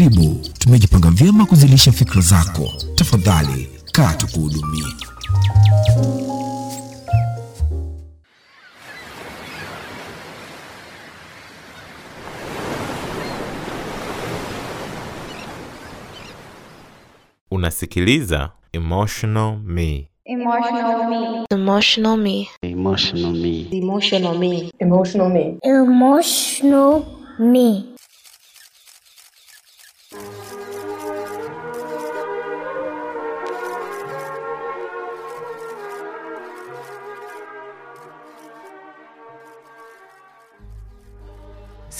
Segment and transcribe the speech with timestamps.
[0.00, 2.72] Karibu, tumejipanga vyema kuzilisha fikra zako.
[2.94, 4.84] Tafadhali kaa tukuhudumie.
[17.50, 20.08] Unasikiliza Emotional Me.
[20.24, 21.46] Emotional me.
[21.50, 22.48] Emotional me.
[22.62, 23.66] Emotional me.
[23.70, 24.70] Emotional me.
[24.80, 25.58] Emotional me.
[25.62, 27.02] Emotional
[27.38, 27.89] me.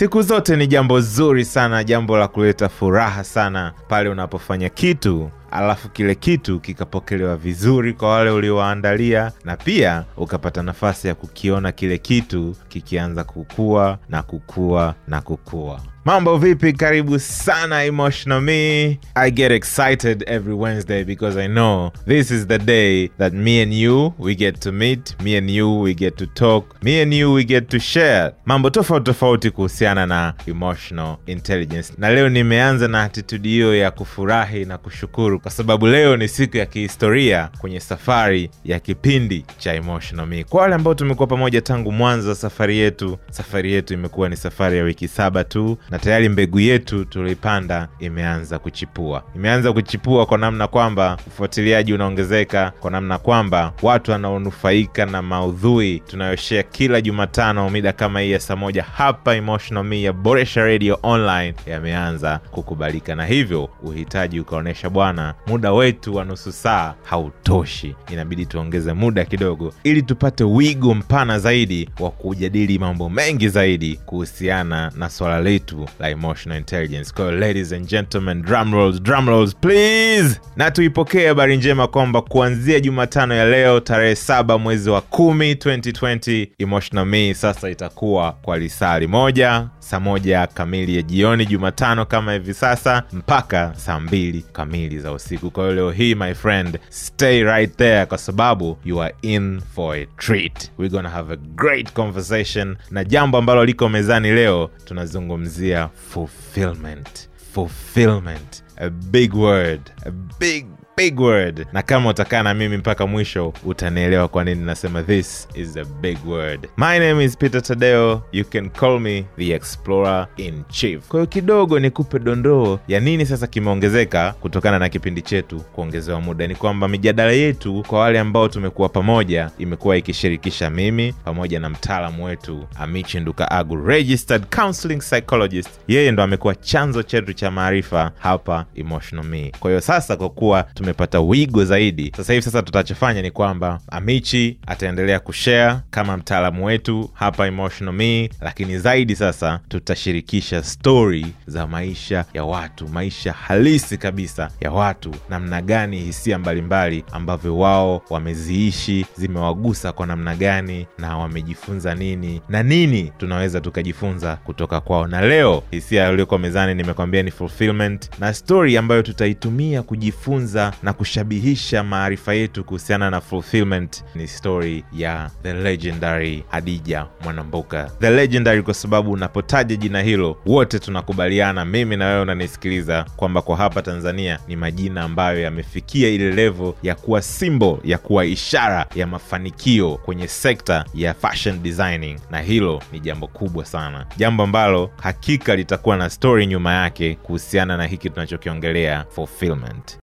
[0.00, 5.88] Siku zote ni jambo zuri sana, jambo la kuleta furaha sana pale unapofanya kitu alafu
[5.88, 12.56] kile kitu kikapokelewa vizuri kwa wale uliowaandalia, na pia ukapata nafasi ya kukiona kile kitu
[12.68, 15.80] kikianza kukua na kukua na kukua.
[16.04, 16.72] Mambo vipi?
[16.72, 18.98] Karibu sana Emotional Me.
[19.14, 23.74] I get excited every Wednesday because I know this is the day that me and
[23.74, 27.32] you we get to meet, me and you we get to talk, me and you
[27.32, 31.92] we get to share mambo tofauti tofauti kuhusiana na emotional intelligence.
[31.98, 36.56] Na leo nimeanza na attitude hiyo ya kufurahi na kushukuru kwa sababu leo ni siku
[36.56, 40.44] ya kihistoria kwenye safari ya kipindi cha Emotional Me.
[40.44, 44.78] Kwa wale ambao tumekuwa pamoja tangu mwanzo wa safari yetu, safari yetu imekuwa ni safari
[44.78, 49.22] ya wiki saba tu na tayari mbegu yetu tulioipanda imeanza kuchipua.
[49.36, 56.62] Imeanza kuchipua kwa namna kwamba ufuatiliaji unaongezeka, kwa namna kwamba watu wanaonufaika na maudhui tunayoshea
[56.62, 61.54] kila Jumatano mida kama hii ya saa moja hapa Emotional Me ya Boresha Radio Online
[61.66, 68.92] yameanza kukubalika, na hivyo uhitaji ukaonyesha, bwana, muda wetu wa nusu saa hautoshi, inabidi tuongeze
[68.92, 75.40] muda kidogo, ili tupate wigo mpana zaidi wa kujadili mambo mengi zaidi kuhusiana na swala
[75.40, 77.12] letu la emotional intelligence.
[77.14, 82.22] Kwa hiyo ladies and gentlemen, drum rolls, drum rolls please, na tuipokee habari njema kwamba
[82.22, 88.58] kuanzia Jumatano ya leo tarehe saba mwezi wa kumi 2020 Emotional Me sasa itakuwa kwa
[88.58, 94.98] lisali moja saa moja kamili ya jioni Jumatano kama hivi sasa mpaka saa mbili kamili
[94.98, 95.50] za usiku.
[95.50, 99.96] Kwa hiyo leo hii my friend, stay right there kwa sababu you are in for
[99.96, 100.70] a treat.
[100.78, 107.28] We're gonna have a great conversation, na jambo ambalo liko mezani leo tunazungumzia fulfillment.
[107.54, 110.66] Fulfillment, a big word, a big big
[111.08, 111.66] word.
[111.72, 116.18] Na kama utakaa na mimi mpaka mwisho utanielewa kwa nini nasema this is a big
[116.26, 116.68] word.
[116.76, 118.22] My name is peter tadeo.
[118.32, 121.08] You can call me the explorer in chief.
[121.08, 126.46] Kwa hiyo kidogo nikupe dondoo ya nini sasa kimeongezeka kutokana na kipindi chetu kuongezewa muda.
[126.46, 132.24] Ni kwamba mijadala yetu kwa wale ambao tumekuwa pamoja imekuwa ikishirikisha mimi pamoja na mtaalamu
[132.24, 135.70] wetu amichi nduka agu registered counseling psychologist.
[135.88, 139.52] Yeye ndo amekuwa chanzo chetu cha maarifa hapa emotional me.
[139.60, 142.12] Kwa hiyo sasa kwa kuwa tumepata wigo zaidi.
[142.16, 148.30] Sasa hivi sasa tutachofanya ni kwamba amichi ataendelea kushare kama mtaalamu wetu hapa emotional me
[148.40, 155.62] lakini zaidi sasa tutashirikisha stori za maisha ya watu maisha halisi kabisa ya watu namna
[155.62, 163.12] gani hisia mbalimbali ambavyo wao wameziishi zimewagusa kwa namna gani na wamejifunza nini na nini
[163.18, 165.06] tunaweza tukajifunza kutoka kwao.
[165.06, 171.82] Na leo hisia iliyokuwa mezani nimekwambia ni fulfillment na stori ambayo tutaitumia kujifunza na kushabihisha
[171.84, 178.74] maarifa yetu kuhusiana na fulfillment ni stori ya the legendary hadija mwanamboka the legendary kwa
[178.74, 184.56] sababu unapotaja jina hilo wote tunakubaliana mimi na wewe unanisikiliza kwamba kwa hapa tanzania ni
[184.56, 190.84] majina ambayo yamefikia ile levo ya kuwa simbo ya kuwa ishara ya mafanikio kwenye sekta
[190.94, 192.18] ya fashion designing.
[192.30, 194.06] Na hilo ni jambo kubwa sana.
[194.16, 199.98] Jambo ambalo hakika litakuwa na stori nyuma yake kuhusiana na hiki tunachokiongelea fulfillment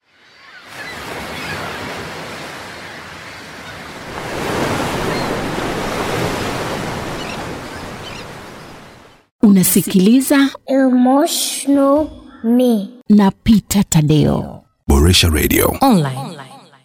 [9.43, 12.07] Unasikiliza Emotional
[12.45, 12.89] me.
[13.09, 15.77] na Peter Tadeo Boresha Radio.
[15.81, 16.19] online.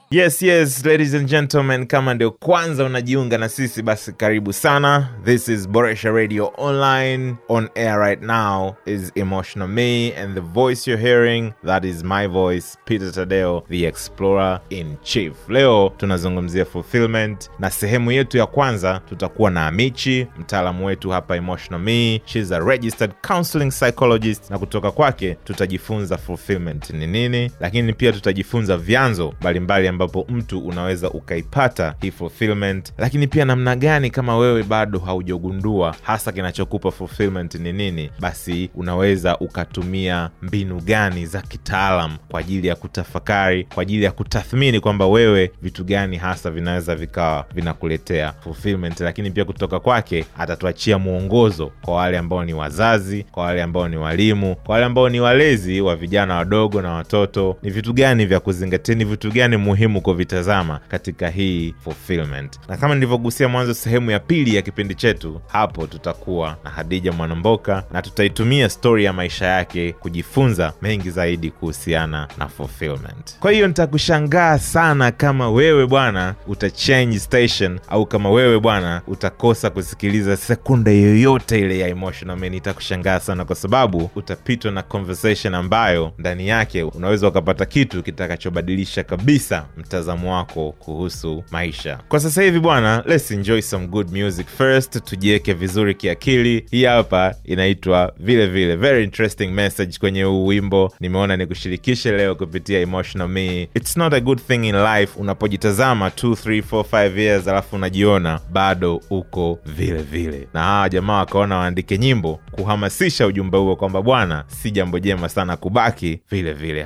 [0.10, 5.10] Yes yes ladies and gentlemen kama ndio kwanza unajiunga na sisi basi karibu sana.
[5.26, 7.36] This is boresha radio online.
[7.50, 12.28] On air right now is emotional me and the voice you're hearing that is my
[12.28, 15.34] voice peter tadeo the explorer in chief.
[15.50, 21.82] Leo tunazungumzia fulfillment na sehemu yetu ya kwanza tutakuwa na amichi mtaalamu wetu hapa emotional
[21.82, 22.22] me.
[22.26, 28.78] She's a registered counseling psychologist na kutoka kwake tutajifunza fulfillment ni nini lakini pia tutajifunza
[28.78, 35.00] vyanzo mbalimbali ambapo mtu unaweza ukaipata hii fulfillment, lakini pia namna gani kama wewe bado
[35.00, 42.68] haujagundua hasa kinachokupa fulfillment ni nini, basi unaweza ukatumia mbinu gani za kitaalam kwa ajili
[42.68, 49.00] ya kutafakari, kwa ajili ya kutathmini kwamba wewe vitu gani hasa vinaweza vikawa vinakuletea fulfillment.
[49.00, 53.98] Lakini pia kutoka kwake atatuachia mwongozo kwa wale ambao ni wazazi, kwa wale ambao ni
[53.98, 58.40] walimu, kwa wale ambao ni walezi wa vijana wadogo na watoto, ni vitu gani vya
[58.40, 62.60] kuzingatia, ni vitu gani muhimu kuvitazama katika hii fulfillment.
[62.70, 67.84] Na kama nilivyogusia mwanzo, sehemu ya pili ya kipindi chetu, hapo tutakuwa na Hadija Mwanamboka
[67.92, 73.40] na tutaitumia stori ya maisha yake kujifunza mengi zaidi kuhusiana na fulfillment.
[73.40, 80.38] Kwa hiyo nitakushangaa sana kama wewe bwana utachange station au kama wewe bwana utakosa kusikiliza
[80.38, 82.54] sekunde yoyote ile ya Emotional Man.
[82.54, 89.66] Itakushangaa sana kwa sababu utapitwa na conversation ambayo ndani yake unaweza ukapata kitu kitakachobadilisha kabisa
[89.78, 92.00] mtazamo wako kuhusu maisha.
[92.10, 96.66] Kwa sasa hivi bwana, let's enjoy some good music first, tujiweke vizuri kiakili.
[96.72, 102.80] Hii hapa inaitwa vile vile very interesting message kwenye huu wimbo, nimeona nikushirikishe leo kupitia
[102.80, 103.70] Emotional Me.
[103.76, 108.40] It's not a good thing in life unapojitazama 2 3 4 5 years alafu unajiona
[108.52, 114.44] bado uko vile vile, na hawa jamaa wakaona waandike nyimbo kuhamasisha ujumbe huo kwamba bwana,
[114.48, 116.86] si jambo jema sana kubaki vile vile.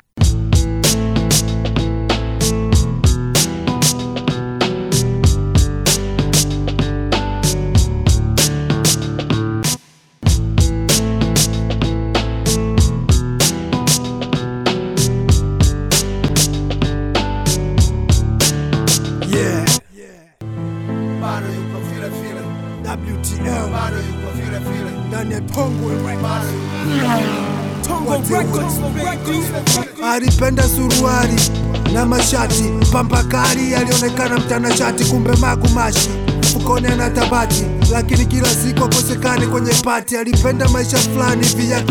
[31.22, 36.08] Suruali na mashati, pamba kali, alionekana mtanashati, kumbe magumashi
[36.40, 40.16] mfukoni ana tabati, lakini kila siku akosekani kwenye pati.
[40.16, 41.82] Alipenda maisha fulani hivi ya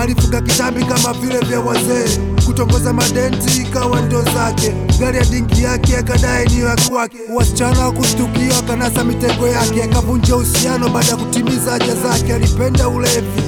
[0.00, 5.96] alifuga kitambi kama vile vya wazee, kutongoza madenti ikawa ndo zake, gari ya dingi yake
[5.96, 7.16] akadai niyo ya kwake.
[7.34, 12.34] Wasichana wa kushtukia akanasa mitego yake, akavunja uhusiano baada ya kutimiza haja zake.
[12.34, 13.42] Alipenda ulevi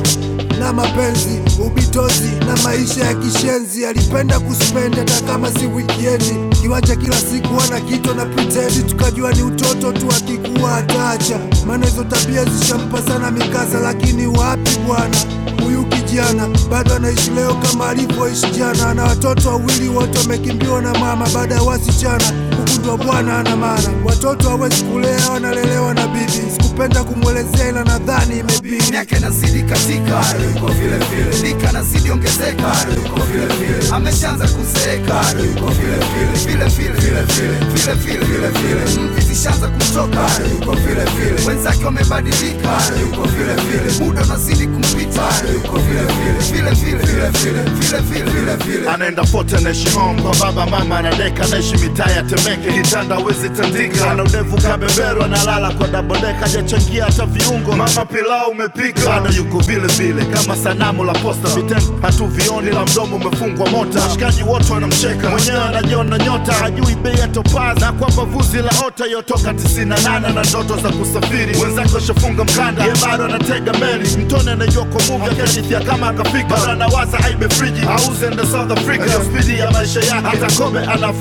[0.60, 3.86] na mapenzi, ubitozi na maisha ya kishenzi.
[3.86, 9.42] Alipenda kuspendi hata kama si wikendi, kiwacha kila siku ana kito na pretendi, tukajua ni
[9.42, 13.80] utoto tu, akikuwa ataacha, maana hizo tabia zishampa sana mikasa.
[13.80, 15.16] Lakini wapi bwana,
[15.64, 18.94] huyu kijana bado anaishi leo kama alivyoishi jana.
[18.94, 22.24] na watoto wawili, wote wamekimbiwa na mama baada ya wasichana
[22.66, 23.88] kugundwa bwana ana maana.
[24.04, 26.32] Watoto hawezi kulea, wanalelewa na bibi.
[26.52, 28.90] Sikupenda kumwelezea, ila nadhani imebidi.
[28.90, 30.10] miaka inazidi katika.
[30.20, 31.48] Bado yuko vile vile.
[31.54, 32.62] Nika nazidi ongezeka.
[32.62, 33.90] Bado yuko vile vile.
[33.92, 35.14] Ameshaanza kuzeeka.
[35.14, 36.46] Bado yuko vile vile.
[36.46, 37.00] Vile vile.
[37.00, 37.56] Vile vile.
[37.74, 38.24] Vile vile.
[38.26, 39.02] Vile vile.
[39.10, 41.48] Mvi zishaanza kumtoka bado yuko vile vile.
[41.48, 42.68] Wenzake wamebadilika.
[42.68, 44.04] Bado yuko vile vile.
[44.06, 46.52] Muda unazidi kumpita bado yuko vile vile.
[46.52, 46.96] Vile vile.
[47.06, 47.62] Vile vile.
[47.62, 48.56] Vile vile.
[48.56, 53.50] Vile anaenda pote naishi home kwa baba mama anadeka naishi mitaa ya Temeke kitanda wezi
[53.50, 54.10] tandika.
[54.10, 57.72] Ana udevu kabebero analala kwa dabodeka hajachangia hata viungo.
[57.76, 59.00] Mama pilau umepika.
[59.10, 61.48] Bado yuko vile vile kama sanamu la posta.
[61.48, 64.00] Vitendo hatuvioni la mdomo umefungwa mota.
[64.00, 65.30] Washikaji wote wanamcheka.
[65.30, 67.80] Mwenyewe anajiona nyota hajui bei ya topazi.
[67.80, 71.56] Na kwamba vuzi la ota yotoka 98 na ndoto za kusafiri.
[71.62, 76.48] Wenzake washafunga mkanda ye bado anatega meli mtoni anajua kwa muvi akajithia kama akafika.
[76.56, 79.10] Bado anawaza aibe friji auze enda South Africa.
[79.24, 80.26] Spidi ya maisha yake.
[80.26, 81.12] Hata kobe ana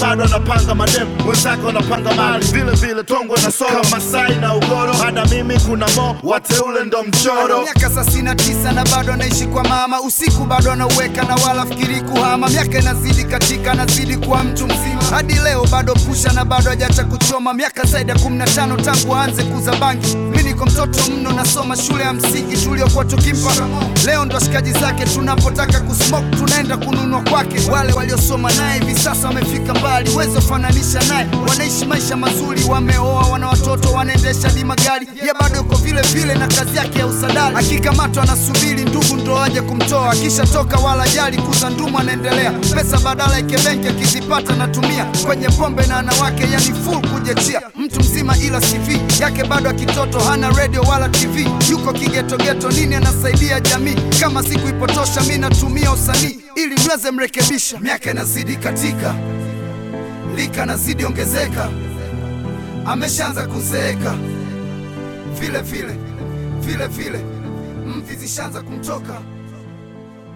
[0.00, 2.44] bado anapanga mademu mwenzako napanga mali.
[2.44, 3.82] Vile vile tongwe na soro.
[3.90, 7.62] Masai na ugoro hada mimi kuna mo wateule ndo mchoro.
[7.62, 10.00] Miaka thelathini na tisa na bado anaishi kwa mama.
[10.00, 12.48] Usiku bado anauweka na wala fikiri kuhama.
[12.48, 15.02] Miaka inazidi katika anazidi kuwa mtu mzima.
[15.10, 17.54] Hadi leo bado pusha na bado hajacha kuchoma.
[17.54, 20.16] Miaka zaidi ya 15 tangu aanze kuza bangi.
[20.16, 23.52] Mi niko mtoto mno nasoma shule ya msingi tuliokuwa tukimpa.
[24.06, 27.70] Leo ndo washikaji zake tunapotaka kusmoke tunaenda kununua kwake.
[27.70, 30.10] Wale waliosoma naye hivi sasa wamefika mbali.
[30.16, 30.36] Wezi
[30.70, 31.26] fananisha naye.
[31.48, 35.06] Wanaishi maisha mazuri wameoa wana watoto wanaendesha di magari.
[35.26, 37.56] Ye bado yuko vile vile na kazi yake ya usadari.
[37.56, 40.10] Akikamatwa anasubiri ndugu ndo aje kumtoa.
[40.10, 42.50] Akishatoka wala jali kuza ndumu anaendelea.
[42.50, 47.62] Pesa badala yake benki akizipata natumia kwenye pombe na wanawake yani full kujechia.
[47.76, 53.60] Mtu mzima ila CV yake bado akitoto hana radio wala TV yuko kigetogeto nini anasaidia
[53.60, 53.96] jamii?
[54.20, 57.80] Kama siku ipotosha mi natumia usanii ili niweze mrekebisha.
[57.80, 59.14] Miaka inazidi katika
[60.36, 61.70] lika nazidi ongezeka
[62.86, 64.16] ameshaanza kuzeeka
[65.40, 65.94] vile vile
[66.60, 67.24] vile vile
[67.86, 69.20] mvi zishaanza kumtoka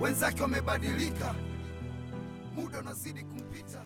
[0.01, 1.35] wenzake wamebadilika
[2.57, 3.79] muda unazidi kumpita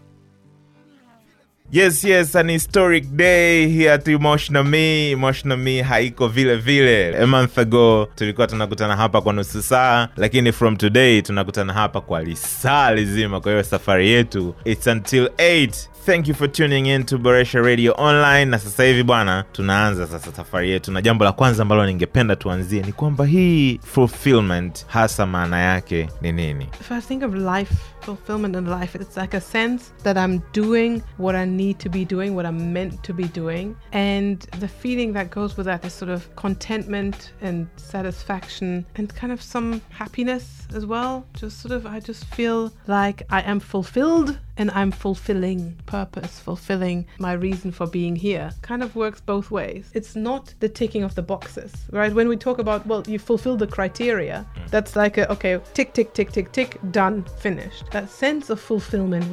[1.70, 5.10] Yes, yes, an historic day here at Emotional Me.
[5.10, 7.16] Emotional Me haiko vile vile.
[7.22, 12.22] A month ago tulikuwa tunakutana hapa kwa nusu saa, lakini from today tunakutana hapa kwa
[12.22, 13.40] lisaa lizima.
[13.40, 15.70] Kwa hiyo safari yetu it's until 8
[16.08, 18.50] thank you for tuning in to boresha radio online.
[18.50, 22.82] Na sasa hivi bwana tunaanza sasa safari yetu na jambo la kwanza ambalo ningependa tuanzie
[22.82, 26.66] ni kwamba hii fulfillment hasa maana yake ni nini?
[26.80, 31.02] If I think of life, fulfillment in life, it's like a sense that I'm doing
[31.18, 33.74] what I need to be doing, what I'm meant to be doing.
[33.92, 39.32] And the feeling that goes with that is sort of contentment and satisfaction and kind
[39.32, 41.26] of some happiness as well.
[41.34, 47.06] Just sort of, I just feel like I am fulfilled and I'm fulfilling purpose, fulfilling
[47.18, 48.50] my reason for being here.
[48.62, 49.90] Kind of works both ways.
[49.94, 52.12] It's not the ticking of the boxes, right?
[52.12, 56.12] When we talk about, well, you fulfill the criteria, that's like a, okay, tick, tick,
[56.12, 57.90] tick, tick, tick, done, finished.
[57.92, 59.24] That sense of fulfillment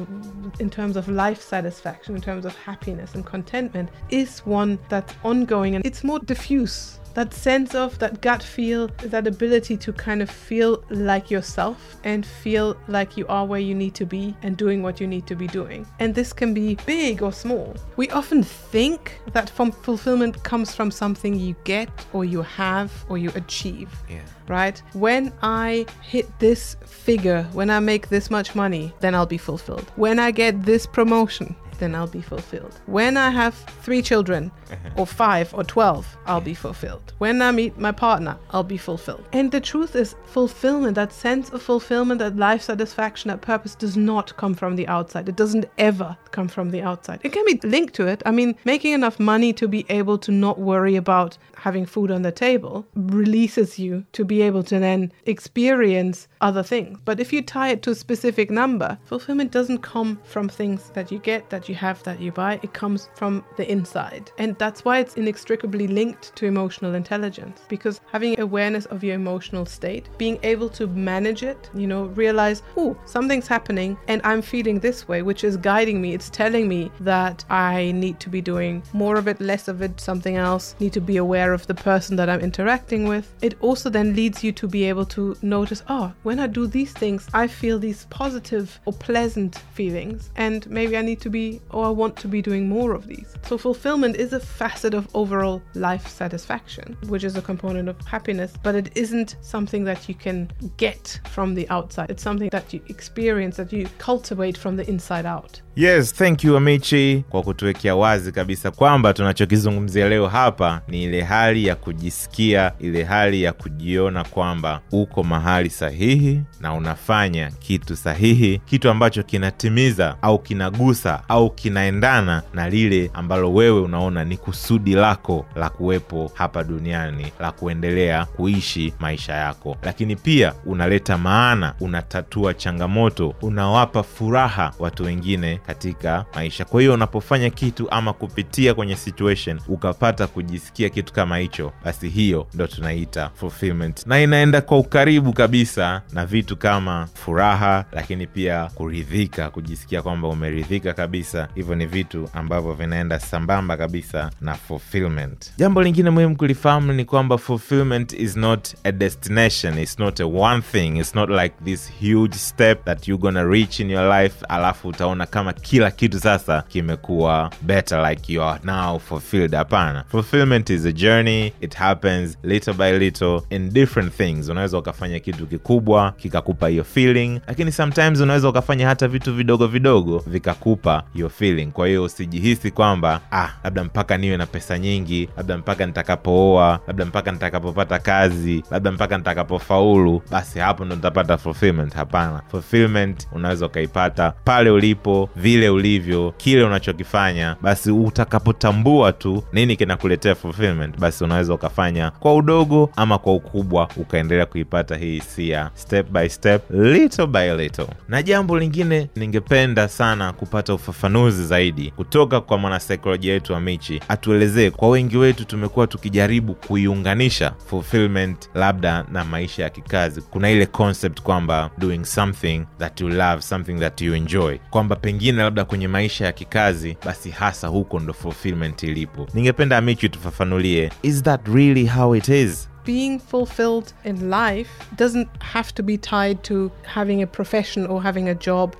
[0.60, 5.74] in terms of life satisfaction, in terms of happiness and contentment, is one that's ongoing
[5.74, 10.28] and it's more diffuse that sense of that gut feel, that ability to kind of
[10.28, 14.82] feel like yourself and feel like you are where you need to be and doing
[14.82, 15.86] what you need to be doing.
[15.98, 17.74] And this can be big or small.
[17.96, 23.16] We often think that from fulfillment comes from something you get or you have or
[23.16, 23.90] you achieve.
[24.10, 24.20] Yeah.
[24.46, 24.82] Right?
[24.92, 29.90] When I hit this figure, when I make this much money, then I'll be fulfilled.
[29.96, 32.80] When I get this promotion, then I'll be fulfilled.
[32.86, 34.90] When I have three children, uh-huh.
[34.96, 37.12] or five, or 12, I'll be fulfilled.
[37.18, 39.24] When I meet my partner, I'll be fulfilled.
[39.32, 43.96] And the truth is, fulfillment, that sense of fulfillment, that life satisfaction, that purpose does
[43.96, 45.28] not come from the outside.
[45.28, 47.20] It doesn't ever come from the outside.
[47.22, 48.22] It can be linked to it.
[48.26, 52.22] I mean, making enough money to be able to not worry about having food on
[52.22, 56.96] the table releases you to be able to then experience other things.
[57.04, 61.10] But if you tie it to a specific number, fulfillment doesn't come from things that
[61.10, 62.60] you get, that you have, that you buy.
[62.62, 64.30] It comes from the inside.
[64.38, 69.66] And that's why it's inextricably linked to emotional intelligence because having awareness of your emotional
[69.66, 74.78] state, being able to manage it, you know, realize, oh, something's happening and I'm feeling
[74.78, 76.14] this way, which is guiding me.
[76.14, 80.00] It's telling me that I need to be doing more of it, less of it,
[80.00, 83.32] something else, need to be aware of the person that I'm interacting with.
[83.42, 86.92] It also then leads you to be able to notice, oh, when I do these
[86.92, 91.86] things, I feel these positive or pleasant feelings, and maybe I need to be or
[91.86, 93.34] I want to be doing more of these.
[93.48, 98.52] So, fulfillment is a facet of overall life satisfaction, which is a component of happiness,
[98.62, 102.10] but it isn't something that you can get from the outside.
[102.10, 105.62] It's something that you experience, that you cultivate from the inside out.
[105.76, 111.66] Yes thank you amichi kwa kutuwekea wazi kabisa kwamba tunachokizungumzia leo hapa ni ile hali
[111.66, 118.90] ya kujisikia ile hali ya kujiona kwamba uko mahali sahihi na unafanya kitu sahihi kitu
[118.90, 125.70] ambacho kinatimiza au kinagusa au kinaendana na lile ambalo wewe unaona ni kusudi lako la
[125.70, 129.76] kuwepo hapa duniani la kuendelea kuishi maisha yako.
[129.82, 136.64] Lakini pia unaleta maana unatatua changamoto unawapa furaha watu wengine katika maisha.
[136.64, 142.46] Kwa hiyo unapofanya kitu ama kupitia kwenye situation ukapata kujisikia kitu kama hicho basi hiyo
[142.54, 144.06] ndo tunaita fulfillment.
[144.06, 150.92] Na inaenda kwa ukaribu kabisa na vitu kama furaha lakini pia kuridhika kujisikia kwamba umeridhika
[150.94, 151.48] kabisa.
[151.54, 155.52] Hivyo ni vitu ambavyo vinaenda sambamba kabisa na fulfillment.
[155.56, 159.78] Jambo lingine muhimu kulifahamu ni kwamba fulfillment is not a destination.
[159.78, 160.96] It's not a one thing.
[160.98, 165.26] It's not like this huge step that you're gonna reach in your life alafu utaona
[165.26, 169.54] kama kila kitu sasa kimekuwa better like you are now fulfilled.
[169.54, 170.04] Hapana.
[170.08, 171.52] Fulfillment is a journey.
[171.60, 174.48] It happens little by little in different things.
[174.48, 180.24] Unaweza ukafanya kitu kikubwa kikakupa hiyo feeling lakini sometimes unaweza ukafanya hata vitu vidogo vidogo
[180.26, 181.66] vikakupa hiyo feeling.
[181.66, 187.04] Kwa hiyo usijihisi kwamba ah labda mpaka niwe na pesa nyingi labda mpaka nitakapooa labda
[187.04, 191.94] mpaka nitakapopata kazi labda mpaka nitakapofaulu basi hapo ndo nitapata fulfillment.
[191.94, 192.42] Hapana.
[192.50, 200.98] Fulfillment unaweza ukaipata pale ulipo vile ulivyo kile unachokifanya basi utakapotambua tu nini kinakuletea fulfillment
[200.98, 206.70] basi unaweza ukafanya kwa udogo ama kwa ukubwa ukaendelea kuipata hii hisia step by step
[206.70, 207.86] little by little.
[208.08, 214.70] Na jambo lingine ningependa sana kupata ufafanuzi zaidi kutoka kwa mwanasaikolojia wetu wa michi atuelezee
[214.70, 220.20] kwa wengi wetu tumekuwa tukijaribu kuiunganisha fulfillment labda na maisha ya kikazi.
[220.22, 224.58] Kuna ile concept kwamba doing something that you love something that you enjoy.
[224.70, 229.26] Kwamba pengine labda kwenye maisha ya kikazi basi hasa huko ndo fulfillment ilipo.
[229.34, 232.68] Ningependa amichi tufafanulie is that really how it is?
[232.86, 238.28] Being fulfilled in life doesn't have to be tied to having a profession or having
[238.28, 238.74] a job.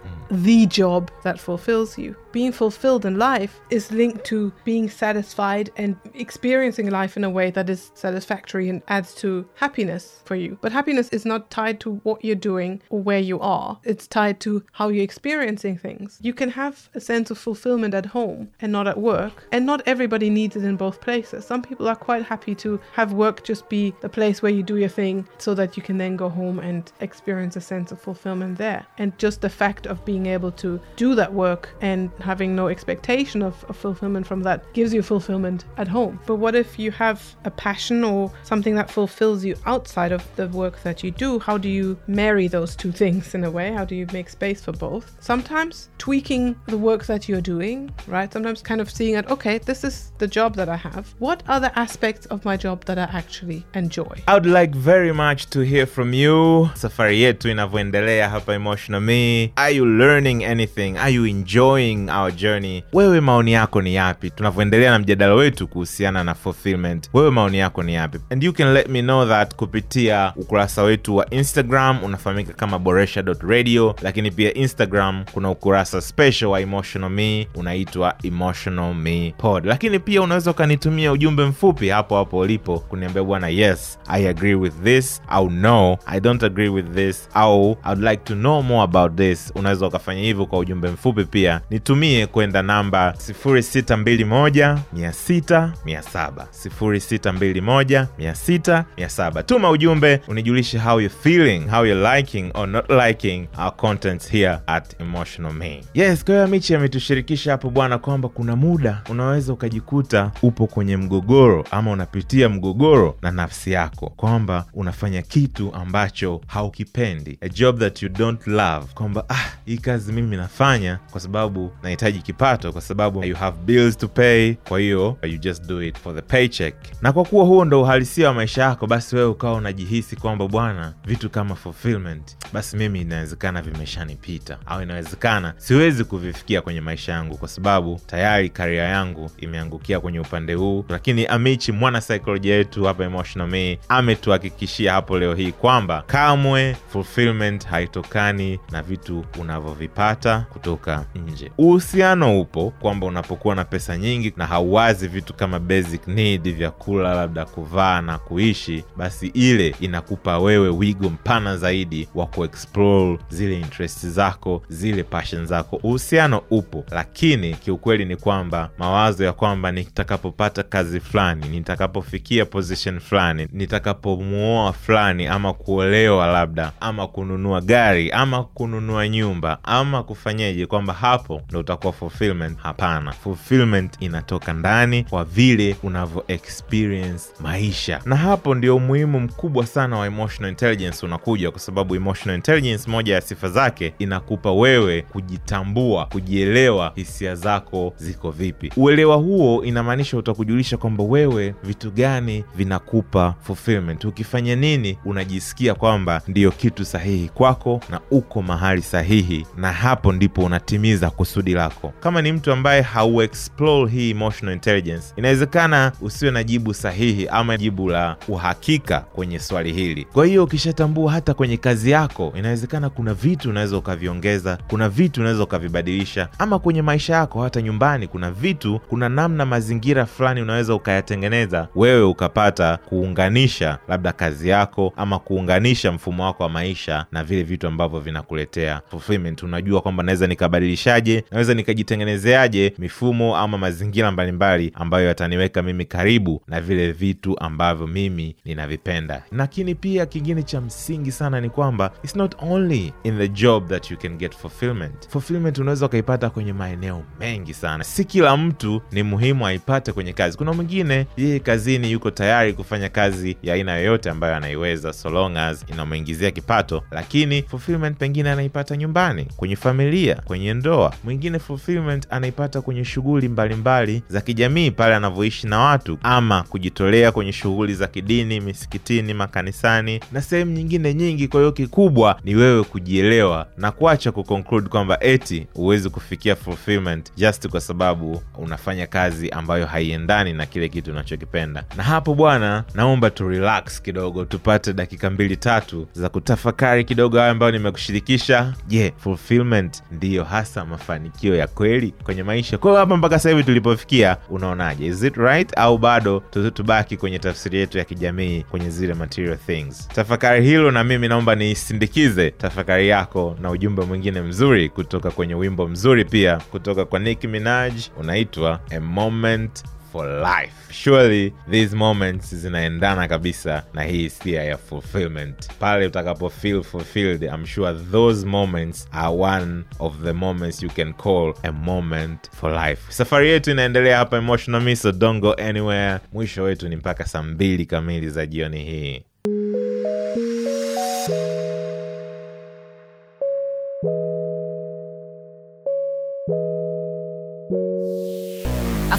[0.45, 2.15] The job that fulfills you.
[2.37, 7.51] Being fulfilled in life is linked to being satisfied and experiencing life in a way
[7.53, 10.59] that is satisfactory and adds to happiness for you.
[10.61, 14.39] But happiness is not tied to what you're doing or where you are, it's tied
[14.41, 16.19] to how you're experiencing things.
[16.21, 19.81] You can have a sense of fulfillment at home and not at work, and not
[19.87, 21.47] everybody needs it in both places.
[21.47, 24.77] Some people are quite happy to have work just be the place where you do
[24.77, 28.59] your thing so that you can then go home and experience a sense of fulfillment
[28.59, 28.85] there.
[28.99, 33.43] And just the fact of being able to do that work and having no expectation
[33.43, 36.21] of, of fulfillment from that gives you fulfillment at home.
[36.27, 40.49] But what if you have a passion or something that fulfills you outside of the
[40.49, 41.39] work that you do?
[41.39, 43.73] How do you marry those two things in a way?
[43.73, 45.17] How do you make space for both?
[45.21, 48.33] Sometimes tweaking the work that you're doing, right?
[48.33, 51.15] Sometimes kind of seeing it, okay, this is the job that I have.
[51.19, 54.23] What are the aspects of my job that I actually enjoy?
[54.29, 56.71] I would like very much to hear from you.
[56.75, 59.53] Safari yetu inavyoendelea hapa Emotional Me.
[59.57, 60.97] Are you learning anything?
[60.99, 62.85] Are you enjoying our journey?
[62.93, 64.31] Wewe maoni yako ni yapi?
[64.31, 67.11] Tunavyoendelea na mjadala wetu kuhusiana na fulfillment.
[67.15, 68.19] Wewe maoni yako ni yapi?
[68.31, 73.95] And you can let me know that kupitia ukurasa wetu wa Instagram unafahamika kama boresha.radio,
[74.03, 79.65] lakini pia Instagram kuna ukurasa special wa Emotional Me unaitwa Emotional Me Pod.
[79.67, 84.83] Lakini pia unaweza ukanitumia ujumbe mfupi hapo hapo ulipo kuniambia bwana, yes I agree with
[84.85, 88.83] this au no I don't agree with this au I would like to know more
[88.83, 89.53] about this.
[89.55, 91.61] Unaweza ukafanya hivyo kwa ujumbe mfupi pia,
[91.97, 96.47] nitumie kwenda namba 0621 600 700
[96.79, 99.43] 0621 600 700.
[99.45, 104.59] Tuma ujumbe unijulishe how you feeling, how you liking or not liking our content here
[104.67, 105.85] at Emotional Me.
[105.95, 111.65] Yes, kwa hiyo Michi ametushirikisha hapo bwana kwamba kuna muda unaweza ukajikuta upo kwenye mgogoro
[111.71, 118.09] ama unapitia mgogoro na nafsi yako kwamba unafanya kitu ambacho haukipendi, a job that you
[118.09, 123.37] don't love, kwamba ah, hii kazi mimi nafanya kwa sababu nahitaji kipato, kwa sababu you
[123.37, 126.75] have bills to pay, kwa hiyo you just do it for the paycheck.
[127.03, 130.95] Na kwa kuwa huo ndo uhalisia wa maisha yako, basi wewe ukawa unajihisi kwamba bwana,
[131.05, 137.49] vitu kama fulfillment, basi mimi inawezekana vimeshanipita, au inawezekana siwezi kuvifikia kwenye maisha yangu kwa
[137.49, 140.85] sababu tayari karia yangu imeangukia kwenye upande huu.
[140.89, 147.67] Lakini Amichi, mwana saikolojia yetu hapa Emotional Me, ametuhakikishia hapo leo hii kwamba kamwe fulfillment
[147.67, 151.51] haitokani na vitu unavyovipata kutoka nje.
[151.77, 157.45] Uhusiano upo kwamba unapokuwa na pesa nyingi na hauwazi vitu kama basic need, vyakula, labda
[157.45, 164.63] kuvaa na kuishi, basi ile inakupa wewe wigo mpana zaidi wa kuexplore zile interest zako,
[164.69, 165.77] zile passion zako.
[165.83, 173.49] Uhusiano upo, lakini kiukweli ni kwamba mawazo ya kwamba nitakapopata kazi fulani, nitakapofikia position fulani,
[173.53, 181.43] nitakapomuoa fulani, ama kuolewa labda, ama kununua gari, ama kununua nyumba, ama kufanyeje, kwamba hapo
[181.49, 182.59] ndo utakuwa fulfillment.
[182.59, 189.99] Hapana, fulfillment inatoka ndani kwa vile unavyo experience maisha, na hapo ndio umuhimu mkubwa sana
[189.99, 196.07] wa emotional intelligence unakuja, kwa sababu emotional intelligence, moja ya sifa zake, inakupa wewe kujitambua,
[196.07, 198.73] kujielewa hisia zako ziko vipi.
[198.77, 206.51] Uelewa huo inamaanisha utakujulisha kwamba wewe vitu gani vinakupa fulfillment, ukifanya nini unajisikia kwamba ndiyo
[206.51, 211.93] kitu sahihi kwako na uko mahali sahihi, na hapo ndipo unatimiza kusudi lako.
[212.01, 217.57] Kama ni mtu ambaye hau explore hii emotional intelligence, inawezekana usiwe na jibu sahihi ama
[217.57, 220.05] jibu la uhakika kwenye swali hili.
[220.05, 225.43] Kwa hiyo ukishatambua hata kwenye kazi yako, inawezekana kuna vitu unaweza ukaviongeza, kuna vitu unaweza
[225.43, 231.69] ukavibadilisha, ama kwenye maisha yako, hata nyumbani, kuna vitu, kuna namna, mazingira fulani unaweza ukayatengeneza
[231.75, 237.67] wewe ukapata kuunganisha labda kazi yako ama kuunganisha mfumo wako wa maisha na vile vitu
[237.69, 239.43] ambavyo vinakuletea fulfillment.
[239.43, 246.61] Unajua kwamba naweza nikabadilishaje, naweza nikajitengenezeaje mifumo ama mazingira mbalimbali ambayo yataniweka mimi karibu na
[246.61, 249.23] vile vitu ambavyo mimi ninavipenda.
[249.33, 253.91] Lakini pia kingine cha msingi sana ni kwamba it's not only in the job that
[253.91, 255.09] you can get fulfillment.
[255.09, 257.85] Fulfillment unaweza ukaipata kwenye maeneo mengi sana.
[257.85, 260.37] Si kila mtu ni muhimu aipate kwenye kazi.
[260.39, 265.31] Kuna mwingine yeye kazini yuko tayari kufanya kazi ya aina yoyote ambayo anaiweza so
[265.67, 270.95] inamwingizia kipato, lakini fulfillment pengine anaipata nyumbani, kwenye familia, kwenye ndoa.
[271.05, 277.33] Mwingine fulfillment anaipata kwenye shughuli mbalimbali za kijamii pale anavyoishi na watu, ama kujitolea kwenye
[277.33, 281.29] shughuli za kidini, misikitini, makanisani na sehemu nyingine nyingi.
[281.29, 287.49] Kwa hiyo kikubwa ni wewe kujielewa na kuacha kuconclude kwamba eti huwezi kufikia fulfillment just
[287.49, 291.65] kwa sababu unafanya kazi ambayo haiendani na kile kitu unachokipenda.
[291.77, 297.31] Na hapo bwana, naomba tu relax kidogo, tupate dakika mbili tatu za kutafakari kidogo hayo
[297.31, 298.55] ambayo nimekushirikisha.
[298.67, 302.59] Je, yeah, fulfillment ndiyo hasa mafanikio ya kweli kwenye maisha.
[302.59, 304.87] Kwa hapa mpaka sasa hivi tulipofikia unaonaje?
[304.87, 306.23] Is it right au bado
[306.55, 309.89] tubaki kwenye tafsiri yetu ya kijamii kwenye zile material things?
[309.89, 315.69] Tafakari hilo na mimi naomba nisindikize tafakari yako na ujumbe mwingine mzuri kutoka kwenye wimbo
[315.69, 319.65] mzuri pia kutoka kwa Nicki Minaj unaitwa a moment
[319.97, 320.53] for life.
[320.71, 325.49] Surely these moments zinaendana kabisa na hii hisia ya fulfillment.
[325.59, 330.93] Pale utakapo feel fulfilled i'm sure those moments are one of the moments you can
[330.93, 332.83] call a moment for life.
[332.93, 335.99] Safari yetu inaendelea hapa emotional me so don't go anywhere.
[336.13, 339.05] Mwisho wetu ni mpaka saa mbili kamili za jioni hii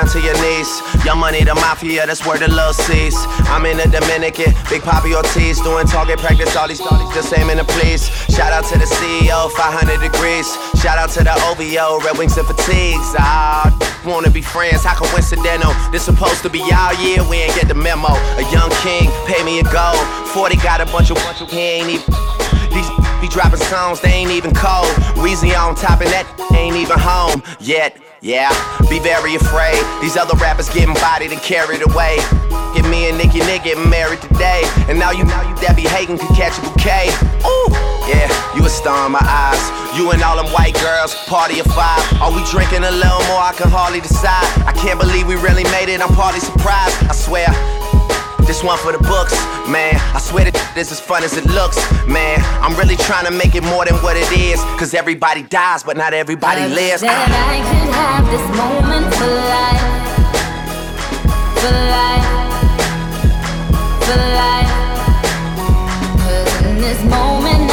[0.00, 0.80] Down to your knees.
[1.04, 3.14] Your money, the mafia, that's where the love sees.
[3.52, 7.58] I'm in the Dominican, Big Poppy Ortiz, doing target practice, all these starlies just aiming
[7.58, 8.08] to please.
[8.32, 10.46] Shout out to the CEO, 500 degrees.
[10.80, 13.14] Shout out to the OVO, Red Wings and Fatigues.
[13.18, 13.68] Ah,
[14.06, 15.72] wanna be friends, how coincidental?
[15.92, 18.12] This supposed to be our year, we ain't get the memo.
[18.40, 20.00] A young king, pay me a gold.
[20.32, 22.14] 40 got a bunch of, bunch of, he ain't even.
[22.72, 22.88] These
[23.20, 24.88] be dropping songs, they ain't even cold.
[25.20, 28.09] Weezy on top, and that ain't even home yet.
[28.22, 28.52] Yeah,
[28.90, 29.80] be very afraid.
[30.02, 32.20] These other rappers getting bodied and carried away.
[32.76, 34.60] Get me and Nicki Nick getting married today.
[34.92, 37.08] And now you, now you be hating could catch a bouquet.
[37.48, 37.72] Ooh,
[38.12, 39.96] yeah, you a star in my eyes.
[39.96, 42.04] You and all them white girls, party of five.
[42.20, 43.40] Are we drinking a little more?
[43.40, 44.44] I can hardly decide.
[44.68, 46.02] I can't believe we really made it.
[46.02, 47.00] I'm partly surprised.
[47.08, 47.48] I swear.
[48.50, 49.32] This one for the books,
[49.68, 49.94] man.
[50.12, 52.42] I swear that this as fun as it looks, man.
[52.58, 54.58] I'm really trying to make it more than what it is.
[54.74, 57.02] Cause everybody dies, but not everybody I lives.
[57.02, 59.86] That I could have this moment for life.
[61.62, 62.26] For life.
[64.02, 64.66] For life.
[66.18, 67.69] Cause in this moment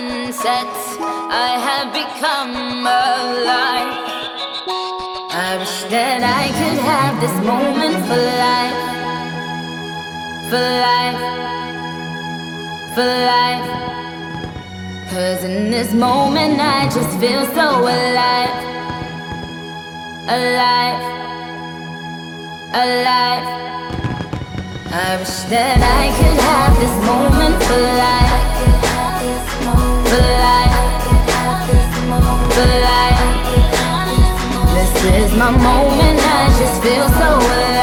[0.00, 0.66] the sunset.
[1.30, 3.92] I have become alive.
[5.30, 8.78] I wish that I could have this moment for life.
[10.48, 11.22] For life.
[12.94, 13.68] For life.
[15.10, 18.54] Cause in this moment I just feel so alive.
[20.28, 21.02] Alive.
[22.74, 23.46] Alive.
[24.94, 28.51] I wish that I could have this moment for life
[30.12, 30.72] alive.
[34.74, 37.81] This is my moment, I just feel so alive.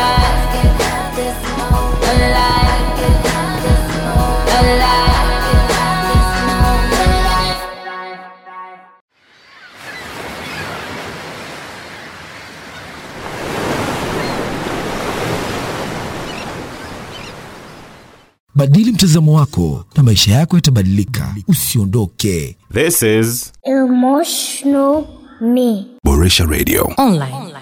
[18.59, 21.35] Badili mtazamo wako na maisha yako yatabadilika.
[21.47, 22.57] Usiondoke.
[22.73, 25.03] This is Emotional
[25.41, 25.85] me.
[26.05, 26.93] Boresha Radio.
[26.97, 27.53] Online.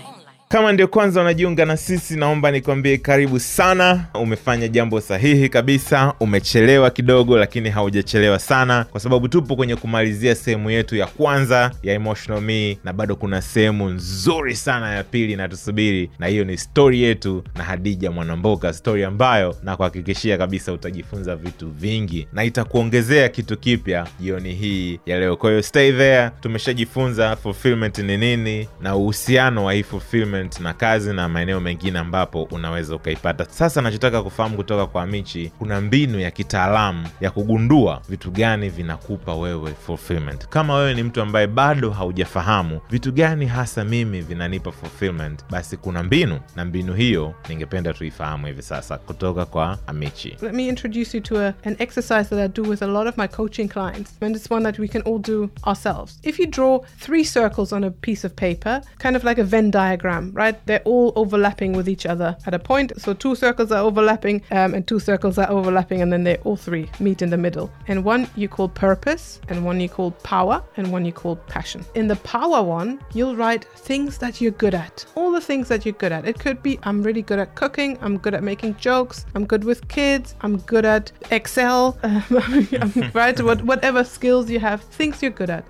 [0.50, 4.06] Kama ndio kwanza unajiunga na sisi, naomba nikwambie karibu sana.
[4.14, 6.14] Umefanya jambo sahihi kabisa.
[6.20, 11.94] Umechelewa kidogo, lakini haujachelewa sana, kwa sababu tupo kwenye kumalizia sehemu yetu ya kwanza ya
[11.94, 17.02] Emotional Me, na bado kuna sehemu nzuri sana ya pili inatusubiri, na hiyo ni stori
[17.04, 23.58] yetu na Hadija Mwanamboka, stori ambayo na kuhakikishia kabisa utajifunza vitu vingi na itakuongezea kitu
[23.58, 25.36] kipya jioni hii ya leo.
[25.38, 26.30] Kwa hiyo stay there.
[26.42, 32.44] Tumeshajifunza fulfillment ni nini na uhusiano wa hii fulfillment na kazi na maeneo mengine ambapo
[32.44, 33.46] unaweza ukaipata.
[33.46, 39.36] Sasa nachotaka kufahamu kutoka kwa Michi, kuna mbinu ya kitaalamu ya kugundua vitu gani vinakupa
[39.36, 40.48] wewe fulfillment.
[40.48, 46.04] Kama wewe ni mtu ambaye bado haujafahamu vitu gani hasa mimi vinanipa fulfillment, basi kuna
[46.04, 50.38] mbinu, na mbinu hiyo ningependa tuifahamu hivi sasa kutoka kwa Amichi.
[50.42, 53.18] Let me introduce you to a, an exercise that I do with a lot of
[53.18, 56.20] my coaching clients, and it's one that we can all do ourselves.
[56.24, 59.72] If you draw three circles on a piece of paper, kind of like a Venn
[59.72, 60.56] diagram, right?
[60.66, 62.94] They're all overlapping with each other at a point.
[62.98, 66.56] So two circles are overlapping, um, and two circles are overlapping, and then they all
[66.56, 67.72] three meet in the middle.
[67.88, 71.86] And one you call purpose, and one you call power, and one you call passion.
[71.96, 75.06] In the power one, you'll write things that you're good at.
[75.16, 76.28] All the things that you're good at.
[76.28, 79.64] It could be I'm really good at cooking, I'm good at making jokes, I'm good
[79.64, 82.24] with kids, I'm good at Excel, um,
[83.14, 83.40] right?
[83.42, 85.66] What, whatever skills you have, things you're good at.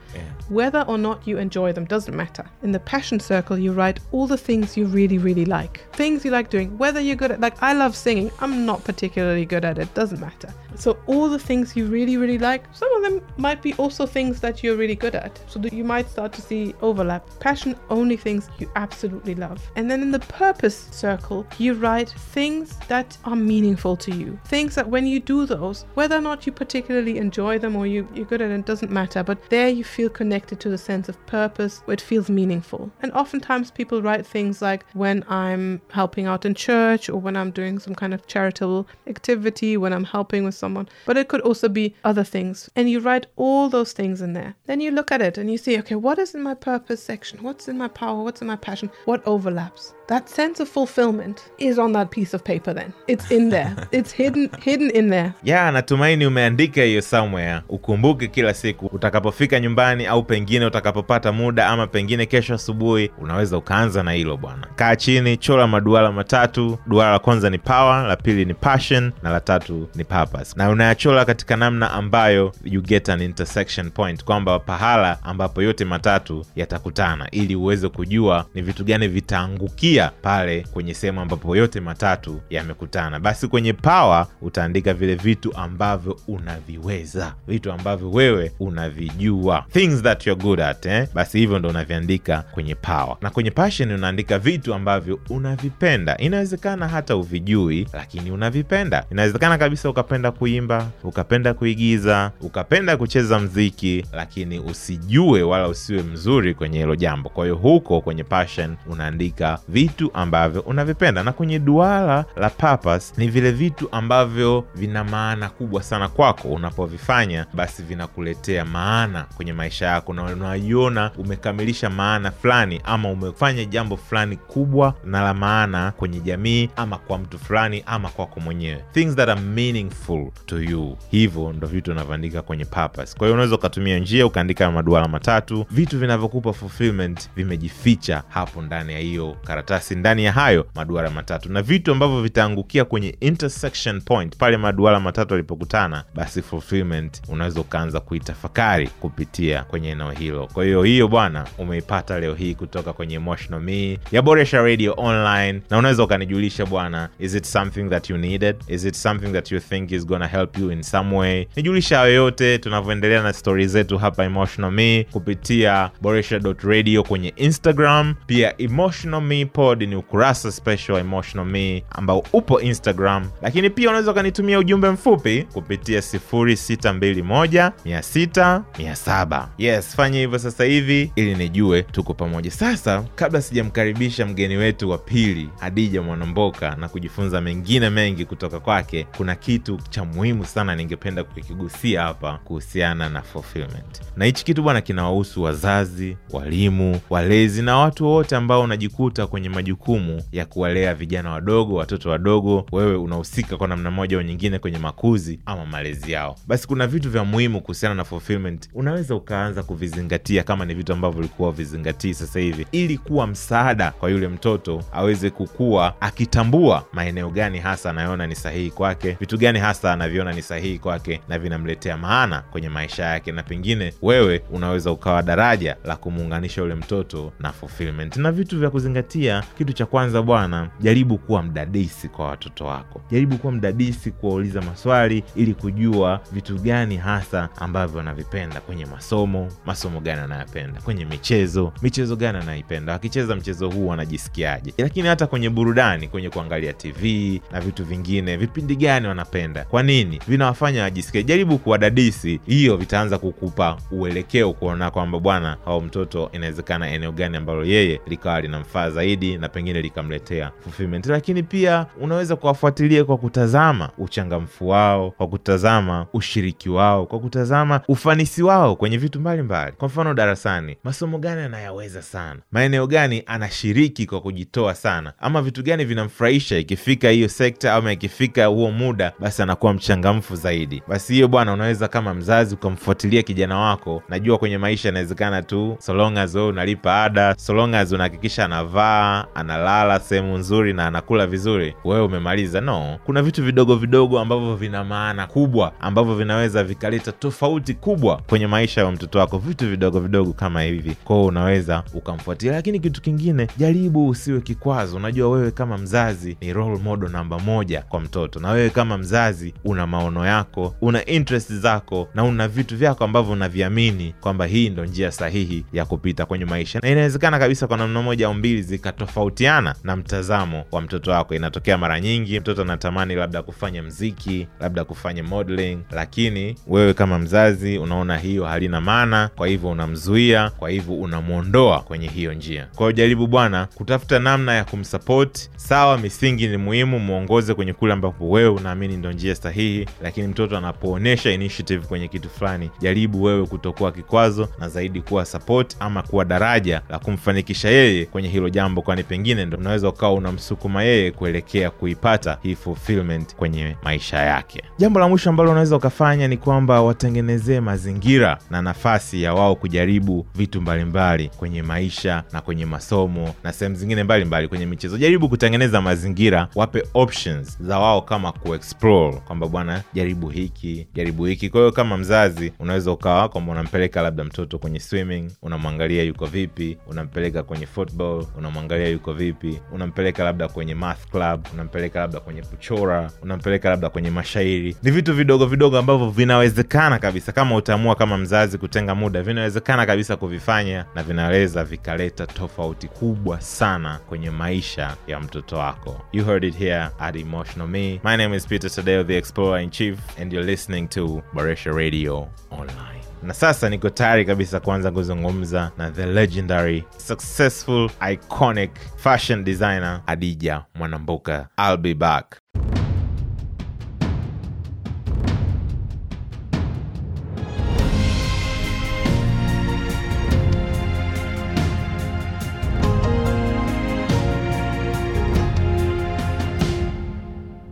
[0.50, 2.46] Whether or not you enjoy them doesn't matter.
[2.64, 5.86] In the passion circle, you write all the things you really, really like.
[5.94, 6.78] Things you like doing.
[6.78, 8.32] Whether you're good at, like, I love singing.
[8.40, 9.94] I'm not particularly good at it.
[9.94, 10.54] Doesn't matter.
[10.76, 14.40] So, all the things you really, really like, some of them might be also things
[14.42, 15.38] that you're really good at.
[15.48, 17.28] So, that you might start to see overlap.
[17.40, 19.62] Passion, only things you absolutely love.
[19.76, 24.40] And then in the purpose circle, you write things that are meaningful to you.
[24.46, 28.08] Things that when you do those, whether or not you particularly enjoy them or you,
[28.14, 29.24] you're good at it, doesn't matter.
[29.24, 32.92] But there you feel connected to the sense of purpose, where it feels meaningful.
[33.02, 37.52] And oftentimes people write things like when I'm helping out in church or when I'm
[37.52, 40.88] doing some kind of charitable activity, when I'm helping with someone.
[41.06, 42.70] But it could also be other things.
[42.76, 44.56] And you write all those things in there.
[44.66, 47.42] Then you look at it and you see, okay, what is in my purpose section?
[47.44, 48.24] What's in my power?
[48.24, 48.92] What's in my passion?
[49.06, 49.94] What overlaps?
[50.08, 52.94] That sense of fulfillment is on that piece of paper then.
[53.08, 53.76] It's in there.
[53.92, 55.32] it's hidden hidden in there.
[55.44, 61.88] ya natumaini umeandika hiyo somewhere ukumbuke kila siku utakapofika nyumbani au pengine utakapopata muda ama
[61.88, 67.20] pengine kesho asubuhi unaweza ukaanza na hilo bwana kaa chini chora maduara matatu duara la
[67.20, 71.56] kwanza ni power la pili ni passion na la tatu ni purpose na unayachola katika
[71.56, 77.90] namna ambayo you get an intersection point kwamba pahala ambapo yote matatu yatakutana ili uweze
[77.90, 83.20] kujua ni vitu gani vitaangukia pale kwenye sehemu ambapo yote matatu yamekutana.
[83.20, 89.66] Basi kwenye pawa utaandika vile vitu ambavyo unaviweza vitu ambavyo wewe unavijua.
[89.74, 91.08] Things that you're good at eh?
[91.14, 96.18] basi hivyo ndo unaviandika kwenye pawa, na kwenye passion unaandika vitu ambavyo unavipenda.
[96.18, 99.06] Inawezekana hata uvijui lakini unavipenda.
[99.12, 106.80] Inawezekana kabisa ukapenda kuimba ukapenda kuigiza ukapenda kucheza mziki lakini usijue wala usiwe mzuri kwenye
[106.80, 107.30] hilo jambo.
[107.30, 111.24] Kwa hiyo huko kwenye passion unaandika vitu ambavyo unavipenda.
[111.24, 116.48] Na kwenye duara la purpose ni vile vitu ambavyo vina maana kubwa sana kwako.
[116.48, 120.14] Unapovifanya basi vinakuletea maana kwenye maisha yako.
[120.14, 126.70] Na unaiona umekamilisha maana fulani ama umefanya jambo fulani kubwa na la maana kwenye jamii
[126.76, 128.84] ama kwa mtu fulani ama kwako mwenyewe.
[128.94, 130.98] Things that are meaningful to you.
[131.12, 133.18] Hivyo ndo vitu unavyoandika kwenye purpose.
[133.18, 135.66] Kwa hiyo unaweza ukatumia njia ukaandika maduara matatu.
[135.72, 141.52] Vitu vinavyokupa fulfillment vimejificha hapo ndani ya hiyo karatasi ndani ya hayo maduara matatu.
[141.52, 148.00] Na vitu ambavyo vitaangukia kwenye intersection point pale maduara matatu yalipokutana basi fulfillment unaweza ukaanza
[148.00, 150.48] kuitafakari kupitia kwenye eneo hilo.
[150.54, 155.62] Kwa hiyo hiyo bwana umeipata leo hii kutoka kwenye emotional me ya boresha radio online
[155.70, 158.56] na unaweza ukanijulisha bwana is it something that you needed?
[158.68, 161.48] Is it something that you think is gonna help you in some way?
[161.56, 168.16] Nijulisha hayo yote tunavyoendelea na stori zetu hapa emotional me kupitia boresha radio kwenye instagram
[168.26, 174.12] pia emotional me code ni ukurasa special emotional me ambao upo instagram lakini pia unaweza
[174.12, 182.14] ukanitumia ujumbe mfupi kupitia 0621 600 700 yes fanya hivyo sasa hivi ili nijue tuko
[182.14, 182.52] pamoja.
[182.52, 189.08] Sasa kabla sijamkaribisha mgeni wetu wa pili hadija mwanamboka na kujifunza mengine mengi kutoka kwake
[189.18, 194.02] kuna kitu cha muhimu sana ningependa kukigusia hapa kuhusiana na fulfillment.
[194.18, 200.22] Na hichi kitu bwana kinawahusu wazazi walimu walezi na watu wote ambao unajikuta kwenye majukumu
[200.32, 205.40] ya kuwalea vijana wadogo watoto wadogo wewe unahusika kwa namna moja au nyingine kwenye makuzi
[205.46, 206.36] ama malezi yao.
[206.48, 208.70] Basi kuna vitu vya muhimu kuhusiana na fulfillment.
[208.74, 214.10] Unaweza ukaanza kuvizingatia kama ni vitu ambavyo ulikuwa uvizingatii sasa hivi ili kuwa msaada kwa
[214.10, 219.94] yule mtoto aweze kukua akitambua maeneo gani hasa anayoona ni sahihi kwake vitu gani hasa
[219.94, 223.32] anaviona ni sahihi kwake na vinamletea maana kwenye maisha yake.
[223.32, 228.18] Na pengine wewe unaweza ukawa daraja la kumuunganisha yule mtoto na fulfillment.
[228.18, 233.02] Na vitu vya kuzingatia kitu cha kwanza bwana jaribu kuwa mdadisi kwa watoto wako.
[233.12, 240.00] Jaribu kuwa mdadisi kuwauliza maswali ili kujua vitu gani hasa ambavyo wanavipenda kwenye masomo masomo
[240.00, 244.74] gani anayapenda kwenye michezo michezo gani anaipenda wakicheza mchezo huu wanajisikiaje?
[244.78, 249.64] Lakini hata kwenye burudani kwenye kuangalia tv na vitu vingine vipindi gani wanapenda?
[249.66, 250.20] Kwa nini?
[250.28, 251.24] Vinawafanya wajisikie.
[251.24, 257.66] Jaribu kuwadadisi hiyo vitaanza kukupa uelekeo kuona kwamba bwana au mtoto inawezekana eneo gani ambalo
[257.66, 261.06] yeye likawa linamfaa zaidi na pengine likamletea fulfillment.
[261.06, 268.44] Lakini pia unaweza kuwafuatilia kwa kutazama uchangamfu wao kwa kutazama ushiriki wao kwa kutazama ufanisi
[268.44, 269.72] wao kwenye vitu mbalimbali.
[269.72, 272.40] Kwa mfano darasani masomo gani anayaweza sana?
[272.52, 275.14] Maeneo gani anashiriki kwa kujitoa sana?
[275.20, 280.84] Ama vitu gani vinamfurahisha ikifika hiyo sekta ama ikifika huo muda basi anakuwa mchangamfu zaidi.
[280.88, 285.94] Basi hiyo bwana unaweza kama mzazi ukamfuatilia kijana wako najua kwenye maisha inawezekana tu so
[285.94, 291.76] long as unalipa ada so long as unahakikisha anavaa analala sehemu nzuri na anakula vizuri
[291.86, 292.62] wewe umemaliza.
[292.62, 298.48] No kuna vitu vidogo vidogo ambavyo vina maana kubwa ambavyo vinaweza vikaleta tofauti kubwa kwenye
[298.48, 299.38] maisha ya mtoto wako.
[299.38, 302.54] Vitu vidogo vidogo kama hivi kwao unaweza ukamfuatilia.
[302.56, 304.98] Lakini kitu kingine jaribu usiwe kikwazo.
[304.98, 309.54] Unajua wewe kama mzazi ni role model namba moja kwa mtoto na wewe kama mzazi
[309.66, 314.86] una maono yako una interest zako na una vitu vyako ambavyo unaviamini kwamba hii ndo
[314.86, 316.80] njia sahihi ya kupita kwenye maisha.
[316.84, 318.62] Na inawezekana kabisa kwa namna moja au mbili
[319.08, 321.36] zikatofautiana na mtazamo wa mtoto wako.
[321.36, 327.78] Inatokea mara nyingi mtoto anatamani labda kufanya mziki labda kufanya modeling lakini wewe kama mzazi
[327.78, 332.68] unaona hiyo halina maana kwa hivyo unamzuia kwa hivyo unamwondoa kwenye hiyo njia.
[332.76, 337.94] Kwa hiyo jaribu bwana kutafuta namna ya kumsapoti sawa misingi ni muhimu mwongoze kwenye kule
[337.94, 343.46] ambapo wewe unaamini ndo njia sahihi lakini mtoto anapoonyesha initiative kwenye kitu fulani jaribu wewe
[343.46, 348.82] kutokuwa kikwazo na zaidi kuwa support ama kuwa daraja la kumfanikisha yeye kwenye hilo jambo
[348.98, 354.64] kwani pengine ndo unaweza ukawa unamsukuma yeye kuelekea kuipata hii fulfillment kwenye maisha yake.
[354.78, 360.26] Jambo la mwisho ambalo unaweza ukafanya ni kwamba watengenezee mazingira na nafasi ya wao kujaribu
[360.36, 364.98] vitu mbalimbali kwenye maisha na kwenye masomo na sehemu zingine mbalimbali mbali kwenye michezo.
[364.98, 371.50] Jaribu kutengeneza mazingira wape options za wao kama kuexplore kwamba bwana jaribu hiki jaribu hiki.
[371.50, 376.78] Kwa hiyo kama mzazi unaweza ukawa kwamba unampeleka labda mtoto kwenye swimming unamwangalia yuko vipi
[376.88, 379.60] unampeleka kwenye football unamwangalia yuko vipi?
[379.72, 384.78] Unampeleka labda kwenye math club unampeleka labda kwenye kuchora unampeleka labda kwenye mashairi.
[384.84, 387.32] Ni vitu vidogo vidogo ambavyo vinawezekana kabisa.
[387.32, 394.00] Kama utaamua kama mzazi kutenga muda vinawezekana kabisa kuvifanya na vinaweza vikaleta tofauti kubwa sana
[394.10, 396.02] kwenye maisha ya mtoto wako.
[396.14, 398.02] You heard it here at emotional me.
[398.04, 402.28] My name is peter tadeo the explorer in chief and you're listening to boresha radio
[402.52, 410.02] online na sasa niko tayari kabisa kuanza kuzungumza na the legendary successful iconic fashion designer
[410.08, 411.48] adija mwanambuka.
[411.58, 412.38] I'll be back.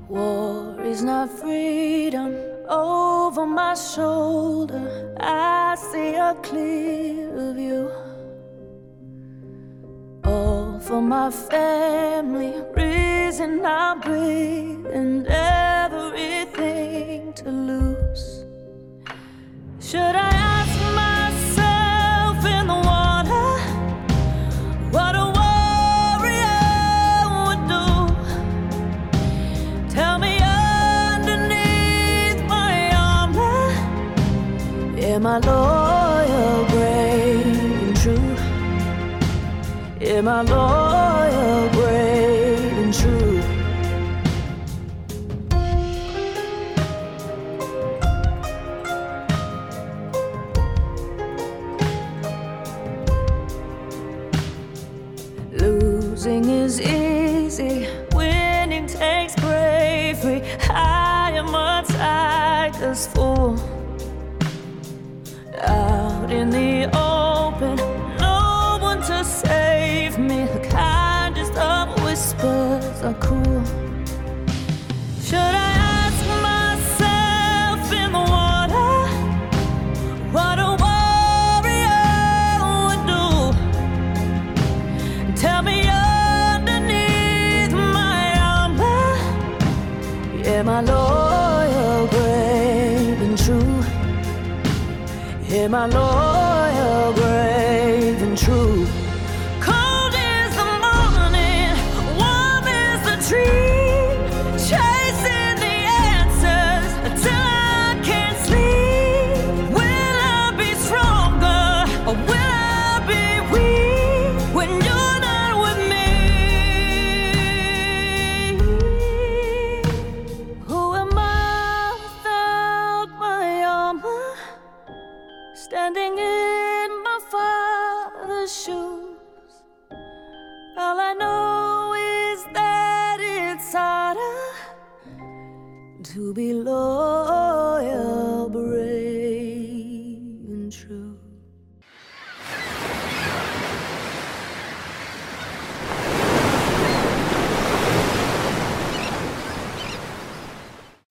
[0.10, 2.34] War is not freedom
[3.38, 5.13] over my shoulder.
[5.19, 7.91] I see a clear view.
[10.24, 16.54] All for my family, reason I breathe, and everything
[17.33, 18.46] to lose.
[19.81, 20.65] Should I
[35.16, 37.46] am I loyal, brave,
[37.84, 38.36] and true?
[40.02, 43.42] Am I loyal, brave, and true?
[55.54, 60.42] Losing is easy, winning takes bravery.
[60.70, 63.75] I am a tiger's fool.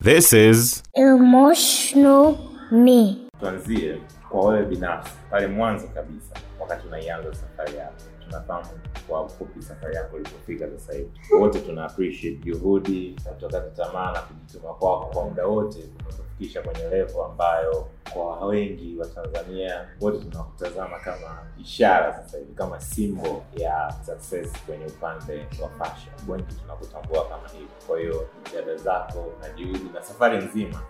[0.04, 2.36] This is Emotional
[2.70, 3.16] me.
[3.40, 3.98] tuanzie
[4.30, 7.94] kwa wewe binafsi pale mwanzo kabisa wakati unaianza safari yako
[8.24, 8.68] tunafahamu
[9.08, 11.10] kwa ufupi safari yako ilipofika sasa hivi.
[11.40, 17.24] Wote tuna appreciate juhudi kutokata tamaa na kujituma kwako kwa muda wote kufikisha kwenye levo
[17.24, 24.52] ambayo kwa wengi wa tanzania wote tunakutazama kama ishara sasa hivi kama simbo ya success
[24.66, 26.14] kwenye upande wa fashion.
[26.28, 27.68] Wengi tunakutambua kama hivi.
[27.86, 30.82] Kwa hiyo jitihada zako na juhudi na safari nzima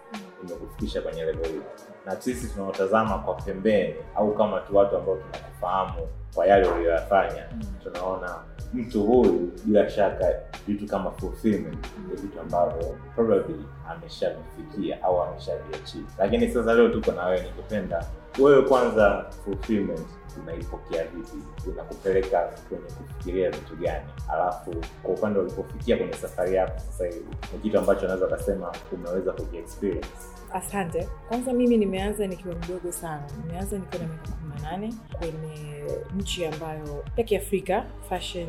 [0.46, 1.60] imekufikisha kwenye level hii.
[2.06, 7.44] Na sisi tunaotazama kwa pembeni au kama tu watu ambao tunakufahamu kwa yale uliyoyafanya
[7.82, 8.34] tunaona
[8.74, 10.34] mtu huyu bila shaka
[10.66, 16.06] vitu kama fulfillment ni vitu ambavyo probably ameshavifikia au ameshaviachieve.
[16.18, 18.06] Lakini sasa leo tuko na wewe nikipenda
[18.38, 20.06] wewe kwanza fulfillment
[20.40, 21.70] unaipokea vipi?
[21.70, 24.04] Unakupeleka kwenye kufikiria vitu gani?
[24.32, 29.32] Alafu kwa upande ulipofikia kwenye safari yako sasa hivi ni kitu ambacho unaweza ukasema umeweza
[29.32, 30.08] kukiexperience?
[30.52, 31.08] Asante.
[31.28, 35.84] Kwanza mimi nimeanza nikiwa mdogo sana, nimeanza nikiwa na miaka kumi na nane kwenye
[36.18, 38.48] nchi ambayo ya Kiafrika fashion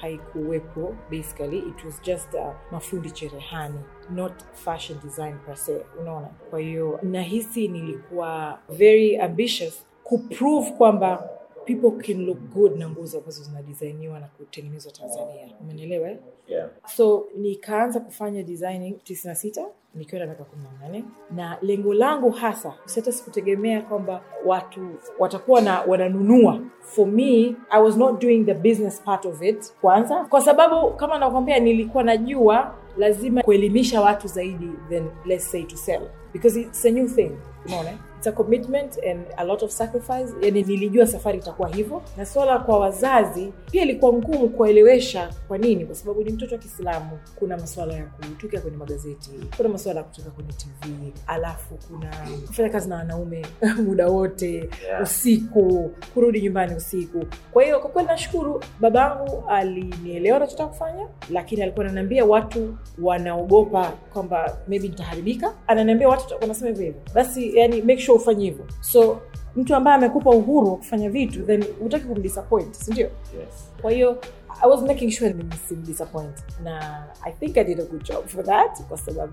[0.00, 1.58] haikuwepo basically.
[1.58, 3.78] It was just uh, mafundi cherehani
[4.10, 5.76] not fashion design per se.
[6.00, 6.26] Unaona?
[6.50, 11.28] Kwa hiyo nahisi nilikuwa very ambitious kuprove kwamba
[11.64, 15.48] people can look good na nguo ambazo zinadisainiwa na kutengenezwa tanzania.
[15.60, 16.18] Umenielewa eh?
[16.48, 16.68] yeah.
[16.96, 21.04] so nikaanza kufanya designing 96 nikiwa na miaka kumi na nane.
[21.34, 24.88] Na lengo langu hasa hata sikutegemea kwamba watu
[25.18, 26.60] watakuwa na wananunua.
[26.80, 30.24] For me i was not doing the business part of it kwanza.
[30.24, 36.02] Kwa sababu kama nakwambia nilikuwa najua lazima kuelimisha watu zaidi than let's say to sell.
[36.32, 37.30] Because it's a new thing
[37.66, 37.90] unaona
[38.26, 42.02] it's a commitment and a lot of sacrifice yani nilijua safari itakuwa hivyo.
[42.16, 46.60] Na swala kwa wazazi pia ilikuwa ngumu kuwaelewesha kwa nini kwa sababu ni mtoto wa
[46.60, 47.18] kiislamu.
[47.36, 52.10] Kuna masuala ya kutuka kwenye magazeti kuna masuala ya kutoka kwenye tv alafu kuna
[52.46, 53.46] kufanya kazi na wanaume
[53.86, 54.46] muda wote
[54.86, 55.02] Yeah.
[55.02, 57.26] usiku kurudi nyumbani usiku.
[57.52, 64.56] Kwa hiyo kwa kweli nashukuru babangu alinielewa nachotaka kufanya lakini alikuwa ananiambia watu wanaogopa kwamba
[64.68, 65.54] maybe nitaharibika.
[65.66, 67.00] Ananiambia watu wanasema hivyo hivyo.
[67.14, 68.64] Basi yani make sure ufanye hivyo.
[68.80, 69.20] So
[69.56, 73.70] mtu ambaye amekupa uhuru wa kufanya vitu then hutaki kumdisappoint sindio yes.
[73.82, 74.18] kwa hiyo
[74.62, 78.82] i was making sure nisimdisappoint na i think i did a good job for that
[78.88, 79.32] kwa sababu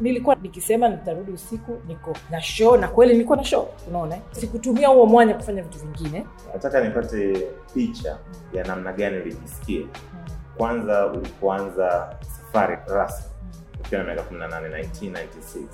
[0.00, 4.18] nilikuwa nikisema nitarudi usiku niko na show na kweli nilikuwa na show unaona?
[4.30, 6.26] Sikutumia huo mwanya kufanya vitu vingine.
[6.52, 8.18] Nataka nipate picha
[8.52, 9.86] ya namna gani ulijisikia
[10.56, 13.30] kwanza ulipoanza safari rasmi
[13.80, 15.64] ukiwa na miaka 18 1996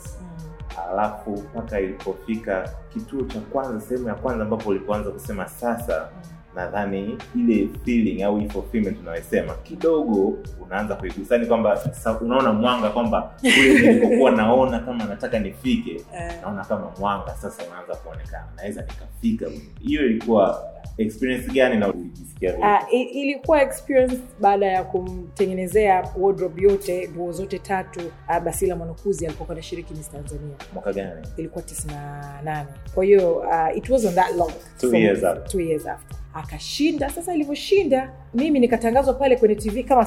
[0.90, 6.08] alafu mpaka ilipofika kituo cha kwanza sehemu ya kwanza ambapo ulipoanza kusema sasa
[6.54, 11.80] nadhani ile feeling au fulfillment tunayosema kidogo unaanza kuigusani kwamba
[12.20, 16.00] unaona mwanga kwamba kule nilipokuwa naona kama nataka nifike
[16.42, 19.46] naona kama mwanga sasa unaanza kuonekana naweza nikafika.
[19.80, 20.64] Hiyo ilikuwa
[20.98, 22.54] experience gani na ulijisikia?
[22.56, 29.54] Uh, ilikuwa experience baada ya kumtengenezea wardrobe yote nguo zote tatu uh, basila mwanakuzi alipokuwa
[29.56, 30.56] anashiriki miss tanzania.
[30.74, 31.26] Mwaka gani?
[31.36, 32.64] Ilikuwa 98
[32.94, 34.52] kwa hiyo uh, it wasn't that long.
[34.80, 35.44] Two so, years after.
[35.48, 36.16] two years after.
[36.34, 37.10] Akashinda.
[37.10, 40.06] Sasa ilivyoshinda mimi nikatangazwa pale kwenye tv kama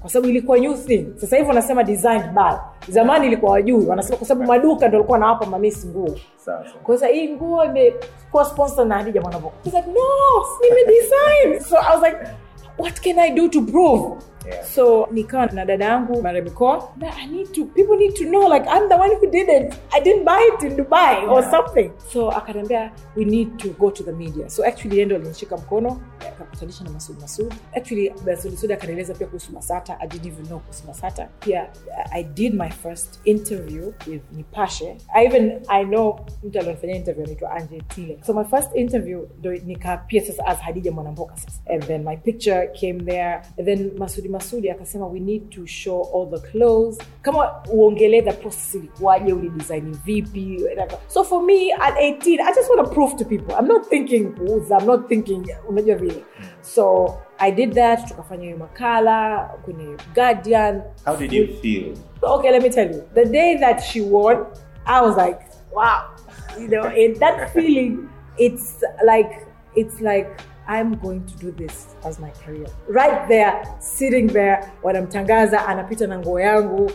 [0.00, 2.52] kwa sababu ilikuwa new thing sasa hivi wanasema designed by
[2.92, 6.78] zamani ilikuwa wajui wanasema kwa sababu maduka ndo alikuwa nawapa mamisi nguo sawa sawa.
[6.82, 9.56] kwa hiyo hii nguo imekuwa sponsor na Hadija Mwanavoka.
[9.64, 11.60] Like, no, nime design.
[11.70, 12.18] So I was like,
[12.78, 14.16] what can I do to prove?
[14.46, 14.64] Yeah.
[14.64, 16.88] so nikawa na dada yangu maremikoa
[17.18, 19.74] i need to people need to know like i'm the one who did it.
[19.92, 21.92] I didn't buy it in dubai or something.
[22.08, 24.50] So akaniambia we need to go to the media.
[24.50, 29.52] So actually ndo alinishika mkono akakutanisha na masud masud actually masud masud akanieleza pia kuhusu
[29.52, 29.96] masata.
[30.00, 31.28] I didn't even know kuhusu masata.
[31.40, 34.96] Pia uh, i did my first interview with nipashe.
[35.14, 38.18] I even i know mtu alionifanyia interview anaitwa anje tile.
[38.26, 41.60] So my first interview ndo nikapia sasa as hadija mwanamboka sasa.
[41.74, 43.40] And then my picture came there.
[43.58, 46.98] And then masudi masudi akasema we need to show all the clothes.
[47.22, 50.64] Kama uongelee the process ilikuwaje ulidesign vipi
[51.08, 54.26] so for me at 18 i just want to prove to people i'm not thinking
[54.40, 56.24] "Ooh, i'm not thinking unajua vile.
[56.62, 60.82] So i did that tukafanya hiyo makala kwenye guardian.
[61.04, 61.94] How did you feel?
[62.22, 64.46] Okay let me tell you the day that she won
[64.86, 65.38] i was like
[65.72, 66.02] wow.
[66.60, 68.08] You know and that feeling
[68.38, 70.28] it's like it's like
[70.78, 76.18] i'm going to do this as my career right there sitting there wanamtangaza anapita na
[76.18, 76.90] nguo yangu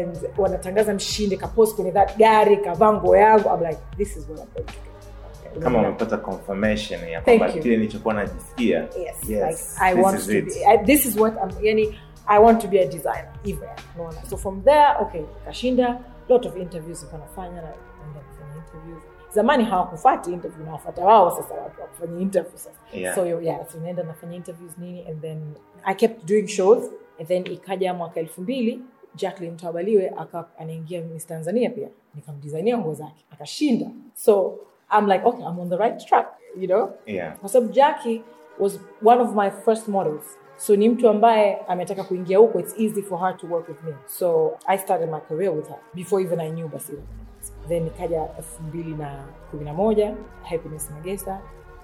[0.00, 4.40] and wanatangaza mshindi kapost kwenye that gari kavaa nguo yangu i'm like this is what
[4.40, 9.84] i'm going to do kama umepata confirmation ya kwamba kile nilichokuwa najisikia yes, yes, like
[9.84, 10.44] I this want is to it.
[10.44, 10.66] be.
[10.66, 11.64] I, this is what I'm.
[11.64, 13.32] Yani, I want to be a designer.
[13.42, 14.26] Hivyo unaona.
[14.30, 19.02] So from there, okay, kashinda lot of interviews nilikuwa nafanya na naenda kufanya interviews.
[19.34, 22.70] Zamani hawakufati interview nawafuata wao sasa watu wakufanya interview sasa.
[22.92, 23.14] Yeah.
[23.14, 25.54] So yeah, so naenda nafanya interviews nini and then
[25.84, 28.80] I kept doing shows and then ikaja mwaka elfu mbili
[29.14, 30.12] jacklin Twabaliwe
[30.58, 34.58] anaingia Miss Tanzania pia nikamdesignia nguo zake akashinda so
[34.98, 36.26] I'm like okay I'm on the right track
[36.60, 37.36] you know yeah.
[37.38, 38.22] kwa sababu jacki
[38.58, 43.02] was one of my first models so ni mtu ambaye ametaka kuingia huko it's easy
[43.02, 46.40] for her to work with me so i started my career with her before even
[46.40, 47.02] i knew basila
[47.70, 51.40] then ikaja elfu mbili na kumi na moja happiness magesa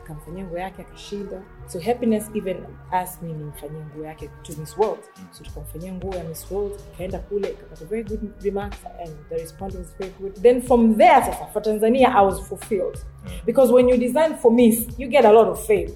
[0.06, 1.42] kamfanyia nguo yake akashinda.
[1.66, 2.56] So happiness even
[2.92, 4.98] asked me nimfanyie nguo yake to miss world.
[5.30, 9.78] So tukamfanyia nguo ya miss world ikaenda kule ikapata very good remarks and the response
[9.78, 10.34] was very good.
[10.42, 12.98] Then from there sasa for tanzania i was fulfilled.
[13.46, 15.90] Because when you design for miss you get a lot of fame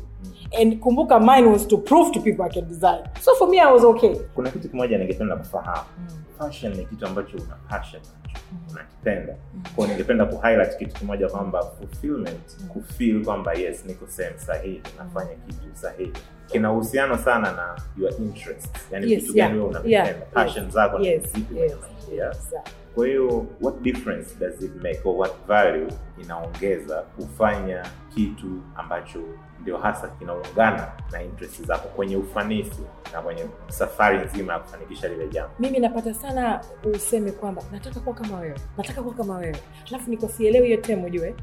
[0.61, 3.03] and kumbuka mine was to prove to people i can design.
[3.21, 4.15] So for me i was okay.
[4.35, 5.83] Kuna kitu kimoja ningependa kufahamu.
[6.39, 8.03] Fashion ni kitu ambacho una passion
[8.71, 9.35] unakipenda.
[9.77, 15.59] Kwao ningependa kuhighlight kitu kimoja kwamba fulfillment kufeel kwamba yes niko sehemu sahihi nafanya kitu
[15.75, 16.13] sahihi.
[16.47, 20.75] Kina uhusiano sana na your interest yani Yes, kitu gani yeah, unapenda yeah, passion yes,
[20.75, 21.73] zako yes, na zipi yes.
[22.13, 22.73] Exactly.
[22.95, 25.89] kwa hiyo what difference does it make or what value
[26.25, 29.19] inaongeza kufanya kitu ambacho
[29.61, 32.81] ndio hasa kinaungana na interest zako kwenye ufanisi
[33.13, 35.51] na kwenye safari nzima ya kufanikisha lile jambo.
[35.59, 36.61] Mimi napata sana
[36.95, 39.57] useme kwamba nataka kuwa kama wewe nataka kuwa kama wewe.
[39.89, 41.35] Alafu niko sielewi hiyo tem ujue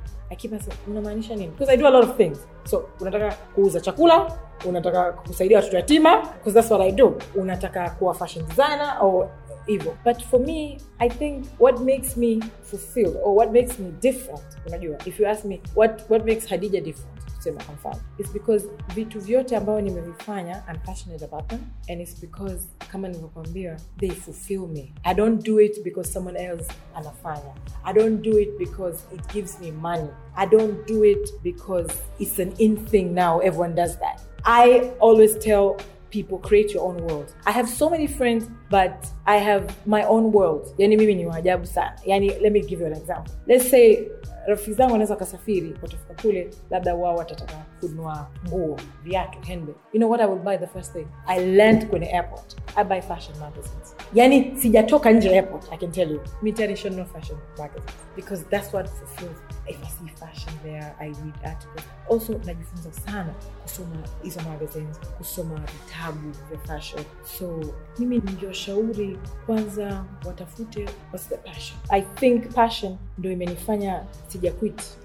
[0.88, 1.48] unamaanisha nini?
[1.48, 2.48] Because i do a lot of things.
[2.64, 7.18] So unataka kuuza chakula unataka kusaidia watoto yatima because that's what i do.
[7.36, 9.30] Unataka kuwa fashion designer or
[9.68, 14.44] hivyo but for me i think what makes me fulfilled or what makes me different
[14.68, 17.17] unajua if you ask me what, what makes hadija different
[17.52, 21.60] kusema its because vitu vyote ambayo nimevifanya i'm passionate about them
[21.92, 24.94] and its because kama nilivyokwambia they fulfill me.
[25.04, 27.54] I don't do it because someone else anafanya.
[27.84, 30.10] I don't do it because it gives me money.
[30.36, 33.40] I don't do it because it's an in thing now.
[33.40, 34.22] Everyone does that.
[34.44, 35.78] I always tell
[36.10, 37.34] people create your own world.
[37.46, 40.68] I have so many friends but i have my own world.
[40.78, 41.96] Yani mimi ni waajabu sana.
[42.06, 43.34] Yani let me give you an example.
[43.48, 44.08] Let's say
[44.48, 50.10] rafiki zangu wanaweza wakasafiri watafika kule labda wao watataka kununua nguo viatu handbag you know
[50.10, 51.08] what i would buy the first thing?
[51.26, 52.56] I learned kwenye airport.
[52.76, 53.96] I buy fashion magazines.
[54.14, 56.22] Yani sijatoka nje airport i can tell you.
[56.42, 57.92] Mi tayari nishanunua fashion magazines.
[58.16, 59.38] Because that's what fulfills
[59.68, 61.84] if i see fashion there i read articles.
[62.12, 67.04] Also najifunza sana kusoma hizo magazines kusoma vitabu vya fashion.
[67.40, 67.60] So
[68.00, 68.20] mimi
[68.58, 71.40] ningewashauri kwanza watafute what's the
[71.90, 74.54] i think passion ndo imenifanya sija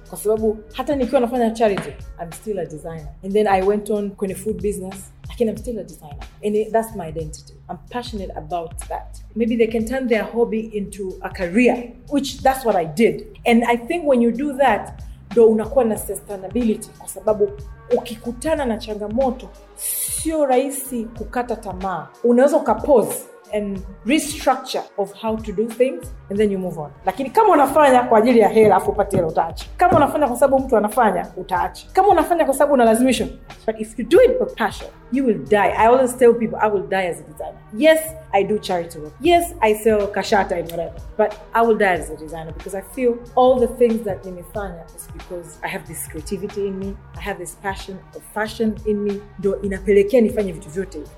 [0.09, 1.91] kwa sababu hata nikiwa nafanya charity
[2.23, 3.09] i'm still a designer.
[3.25, 6.25] And then i went on kwenye food business lakini i'm still a designer.
[6.47, 7.55] And that's my identity.
[7.71, 9.25] I'm passionate about that.
[9.37, 13.27] Maybe they can turn their hobby into a career which that's what i did.
[13.47, 16.91] And i think when you do that ndo unakuwa na sustainability.
[16.99, 17.51] Kwa sababu
[17.97, 22.09] ukikutana na changamoto sio rahisi kukata tamaa.
[22.25, 26.91] Unaweza ukapose and restructure of how to do things and then you move on.
[27.07, 29.67] Lakini kama unafanya kwa ajili ya hela afu upate hela utaacha.
[29.77, 31.87] Kama unafanya kwa sababu mtu anafanya utaacha.
[31.93, 33.27] Kama unafanya kwa sababu unalazimishwa
[33.67, 35.73] but if you do it for passion you will die.
[35.77, 37.59] I always tell people i will die as a designer.
[37.77, 38.01] Yes
[38.33, 39.13] i do charity work.
[39.21, 42.83] Yes i sell kashata and whatever but i will die as a designer because i
[42.95, 47.21] feel all the things that nimefanya is because i have this creativity in me i
[47.21, 50.99] have this passion of fashion in me ndo inapelekea nifanye vitu vyote.
[50.99, 51.11] hivi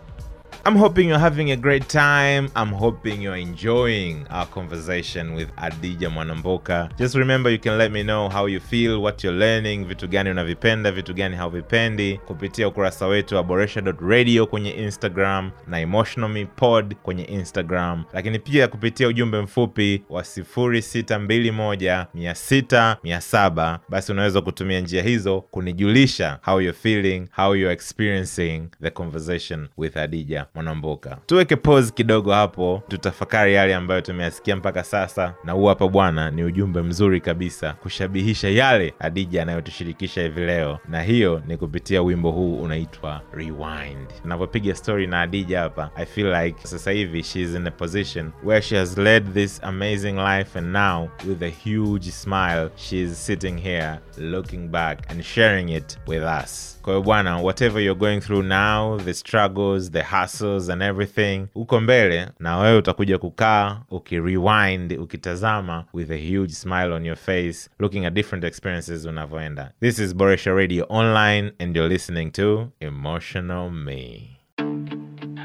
[0.67, 2.51] I'm hoping you're having a great time.
[2.57, 6.89] I'm hoping you're enjoying our conversation with Adija Mwanamboka.
[6.99, 10.31] Just remember you can let me know how you feel, what you're learning, vitu gani
[10.31, 16.95] unavipenda, vitu gani hauvipendi kupitia ukurasa wetu wa boresha.radio kwenye Instagram na Emotional Me Pod
[16.95, 23.79] kwenye Instagram, lakini pia kupitia ujumbe mfupi wa 0621 600 700.
[23.89, 29.97] Basi unaweza kutumia njia hizo kunijulisha how you're feeling, how you're experiencing the conversation with
[29.97, 31.19] Adija Mwanamboka.
[31.27, 36.45] Tuweke pause kidogo hapo, tutafakari yale ambayo tumeyasikia mpaka sasa, na huu hapa bwana, ni
[36.45, 42.57] ujumbe mzuri kabisa kushabihisha yale Adija anayotushirikisha hivi leo, na hiyo ni kupitia wimbo huu
[42.63, 44.09] unaitwa Rewind.
[44.25, 48.31] Navyopiga story na Adija hapa, I feel like sasa hivi she is in a position
[48.45, 53.27] where she has led this amazing life and now with a huge smile she is
[53.27, 56.74] sitting here looking back and sharing it with us.
[56.85, 57.01] Kwa
[57.41, 62.77] whatever you're going through now, the struggles, the hustles and everything, uko mbele na wewe
[62.79, 69.07] utakuja kukaa ukirewind, ukitazama with a huge smile on your face, looking at different experiences
[69.07, 69.73] unavyoenda.
[69.81, 74.34] This is Boresha Radio Online and you're listening to Emotional Me.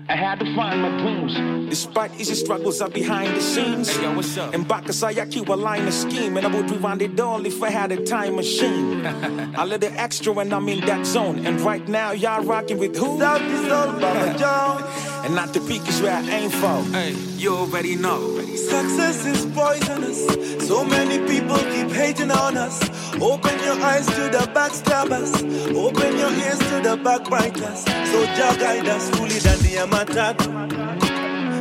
[0.10, 1.70] I had to find my dreams.
[1.70, 3.96] Despite easy struggles are behind the scenes.
[3.96, 4.56] Hey, yo, what's up?
[4.56, 6.36] And back aside, I keep a line of scheme.
[6.36, 9.06] And I would rewind it all if I had a time machine.
[9.06, 11.46] I let it extra when I'm in that zone.
[11.46, 13.20] And right now, y'all rocking with who?
[13.20, 15.26] South is all Baba Jones.
[15.26, 16.82] and not the peak is where I aim for.
[16.92, 18.40] Hey, you already know.
[18.56, 20.26] Success is poisonous.
[20.68, 22.82] So many people keep hating on us.
[23.22, 25.34] Open your eyes to the backstabbers.
[25.76, 27.84] Open your ears to the backbiters.
[28.12, 30.50] So Jah guide us fully ndani ya matatu.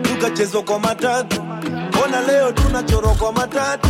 [0.02, 1.42] Tukachezwa kwa matatu.
[2.04, 3.88] Ona leo tunachorwa kwa matatu.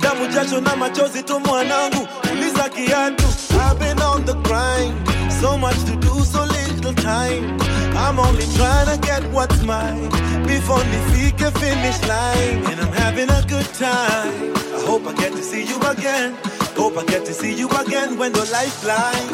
[0.00, 2.08] Damu, jasho na machozi tu mwanangu.
[2.32, 3.24] Uliza kiatu.
[3.54, 4.94] I've been on the grind.
[5.40, 7.56] So much to do, so little time.
[7.96, 10.08] I'm only trying to get what's mine
[10.46, 12.64] before nifike finish line.
[12.70, 14.54] And I'm having a good time.
[14.76, 16.36] I hope I get to see you again.
[16.76, 19.28] Hope I get to see you again when the lifeline.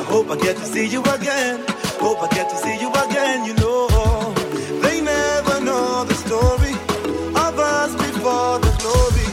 [0.00, 1.64] I hope I get to see you again.
[2.00, 3.44] Hope I get to see you again.
[3.46, 3.88] You know,
[6.32, 6.72] story
[7.46, 9.30] of us before the glory.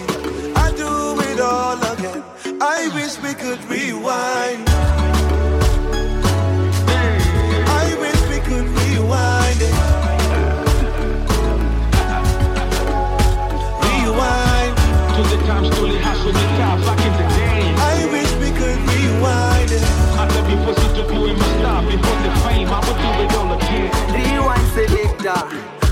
[0.63, 0.91] I do
[1.31, 2.21] it all again.
[2.61, 4.68] I wish we could rewind.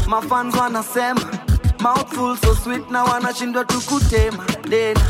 [0.08, 1.22] Mafans wanasema
[1.80, 5.01] mouthful so sweet na wanashindwa tukutema dena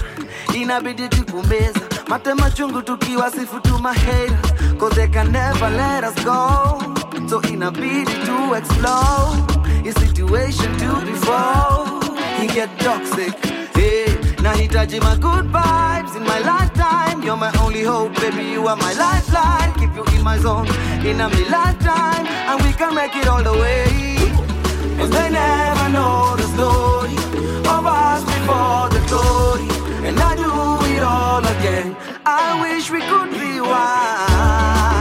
[0.54, 4.38] inabidi tukumbeza matema chungu tukiwa sifu tu mahera
[4.80, 6.82] cause they can never let us go.
[7.30, 9.36] So inabidi to explore
[9.84, 12.00] his situation to before
[12.40, 13.34] he get toxic.
[13.76, 14.06] Hey,
[14.42, 17.24] nahitaji my good vibes in my lifetime.
[17.24, 19.74] You're my only hope baby you are my lifeline.
[19.80, 20.68] Keep you in my zone
[21.06, 22.28] in a me lifetime.
[22.28, 24.17] And we can make it all the way
[25.08, 27.16] Cause they never know the story
[27.76, 29.70] of us before the glory.
[30.06, 31.96] And I do it all again.
[32.26, 34.97] I wish we could rewind.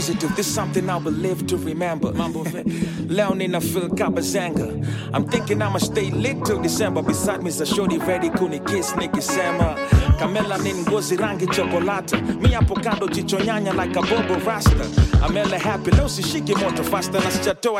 [0.00, 2.10] Positive, this something I will live to remember.
[2.14, 3.10] Mambo vipi?
[3.10, 4.66] Leo nina feel kabazanga.
[5.14, 7.02] I'm thinking I'ma stay lit till December.
[7.02, 9.76] Beside me is a shorty ready kuni kiss nikisema.
[10.18, 13.08] kamelanin ngozi rangi chokolata mi hapo kando
[13.44, 14.84] nyanya like a bobo rasta
[15.22, 17.30] amela happy leo sishiki moto fasta na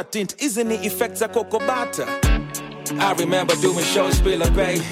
[0.04, 2.06] tint hizi ni effects za kokobata
[2.98, 4.82] I remember doing shows Spiller Bay.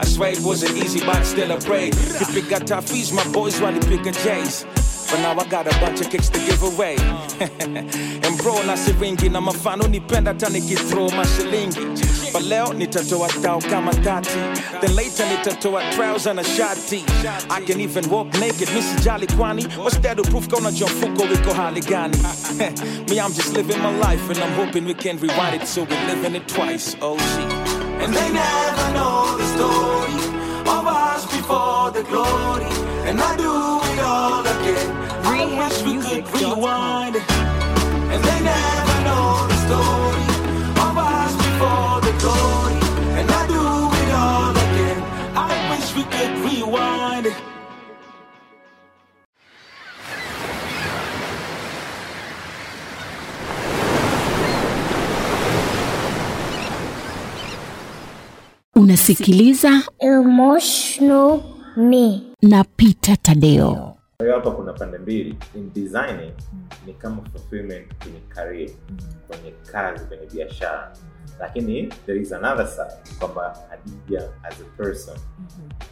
[0.00, 1.88] I swear it wasn't easy, but still I.
[1.90, 4.66] If it got toughies, my boys while they pick a J's.
[5.14, 6.96] But now I got a bunch of kicks to give away.
[7.38, 12.32] and bro, na siringi na mafano nipenda hata nikithrow mashilingi.
[12.32, 14.34] But leo nitatoa tao kama tati.
[14.80, 17.04] Then later nitatoa trouser na shati.
[17.48, 19.62] I can even walk naked, misi jali kwani.
[19.76, 22.18] What's that proof kona mfuko wiko hali gani?
[23.08, 26.06] Me, I'm just living my life and I'm hoping we can rewind it so we're
[26.06, 26.96] living it twice.
[27.00, 27.52] Oh shit.
[28.02, 30.14] And they never know the story
[30.66, 32.66] of us before the glory.
[33.08, 35.03] And I do it all again.
[35.26, 37.16] I wish rewind.
[38.12, 40.24] And they never know the story
[40.86, 42.78] of us before the glory.
[43.18, 43.62] And I do
[44.02, 44.98] it all again.
[45.36, 47.26] I wish we could rewind.
[58.74, 61.42] Unasikiliza Emotional
[61.76, 62.22] Me.
[62.42, 63.93] na Peter Tadeo.
[64.24, 65.38] Kwa hiyo hapa kuna pande mbili.
[65.54, 66.32] In designing
[66.86, 68.70] ni kama fulfillment kwenye career
[69.26, 70.92] kwenye kazi kwenye biashara.
[71.40, 75.18] Lakini there is another side kwamba Hadija as a person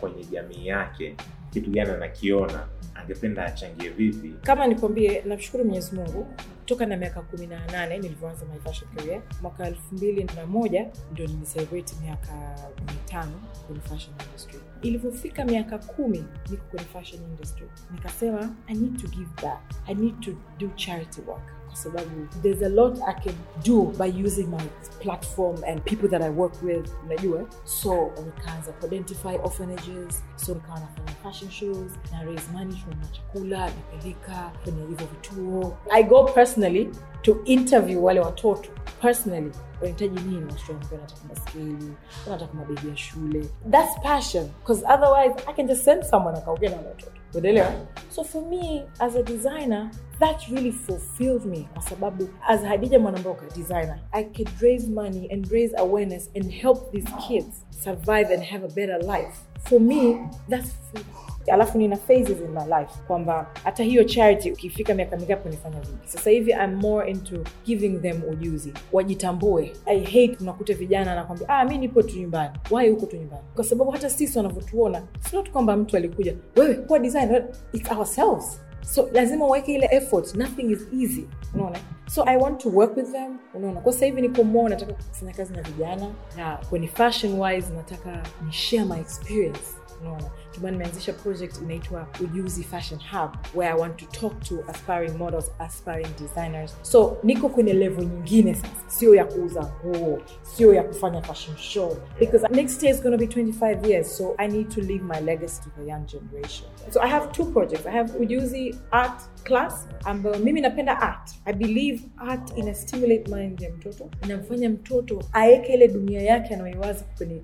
[0.00, 1.16] kwenye jamii yake
[1.52, 4.34] kitu gani anakiona angependa achangie vipi?
[4.42, 6.26] Kama nikwambie namshukuru mwenyezi mungu
[6.64, 11.94] toka na miaka kumi na nane nilivyoanza my mwaka elfu mbili na moja ndio nilicelebrate
[12.02, 12.32] miaka
[12.80, 14.60] mitano kwenye fashion industry.
[14.82, 17.66] Ilivyofika miaka kumi niko kwenye fashion industry.
[17.92, 19.60] Nikasema i need to give back.
[19.86, 22.10] I need to do charity work kwa sababu
[22.42, 24.64] there's a lot i can do by using my
[25.00, 31.12] platform and people that i work with unajua so nikaanza kuidentify orphanages so nikawa nafanya
[31.22, 35.76] fashion shows na raise money tunanunua chakula napeleka kwenye hivyo vituo.
[35.90, 36.90] I go personally
[37.22, 38.70] to interview wale watoto
[39.00, 39.52] personally.
[39.80, 41.92] Wanahitaji nini watoto wangu wanataka baskeli
[42.26, 43.48] wanataka mabegi ya shule?
[43.70, 47.72] Thats passion because otherwise i can just send someone akaongea na watoto unaelewa?
[48.10, 53.46] So for me as a designer that really fulfilled me kwa sababu as hadija mwanamboka
[53.56, 58.64] designer i could raise money and raise awareness and help these kids survive and have
[58.64, 59.36] a better life.
[59.64, 60.16] For me
[60.48, 61.22] that's fulfillment
[61.52, 65.98] alafu nina phases in my life kwamba hata hiyo charity ukifika miaka mingapi unifanya vingi
[66.08, 68.72] sasa hivi i'm more into giving them ujuzi.
[68.92, 69.72] Wajitambue.
[69.86, 72.52] I hate unakuta vijana anakwambia ah mi nipo tu nyumbani.
[72.70, 73.42] Wai huko tu nyumbani?
[73.54, 78.60] Kwa sababu hata sisi wanavyotuona si not kwamba mtu alikuja wewe kuwa design it's ourselves
[78.84, 80.34] so lazima uweke ile effort.
[80.34, 81.24] Nothing is easy.
[81.54, 81.78] Unaona?
[82.08, 83.38] So i want to work with them.
[83.54, 83.80] Unaona?
[83.80, 86.10] Kwa sasa hivi niko more nataka kufanya kazi na vijana.
[86.36, 89.60] Na kwenye fashion wise nataka ni share my experience.
[90.00, 94.64] Unaona ndio maana nimeanzisha project inaitwa ujuzi fashion hub where i want to talk to
[94.68, 96.76] aspiring models aspiring designers.
[96.82, 98.68] So niko kwenye level nyingine sasa.
[98.86, 101.96] Sio ya kuuza nguo sio ya kufanya fashion show.
[102.20, 105.20] Because next year is going to be 25 years so i need to leave my
[105.20, 106.68] legacy to the young generation.
[106.90, 107.86] So i have two projects.
[107.86, 111.30] I have ujuzi art class ambayo mimi napenda art.
[111.44, 117.04] I believe art ina stimulate mind ya mtoto inamfanya mtoto aeke ile dunia yake anayoiwaza
[117.16, 117.42] kwenye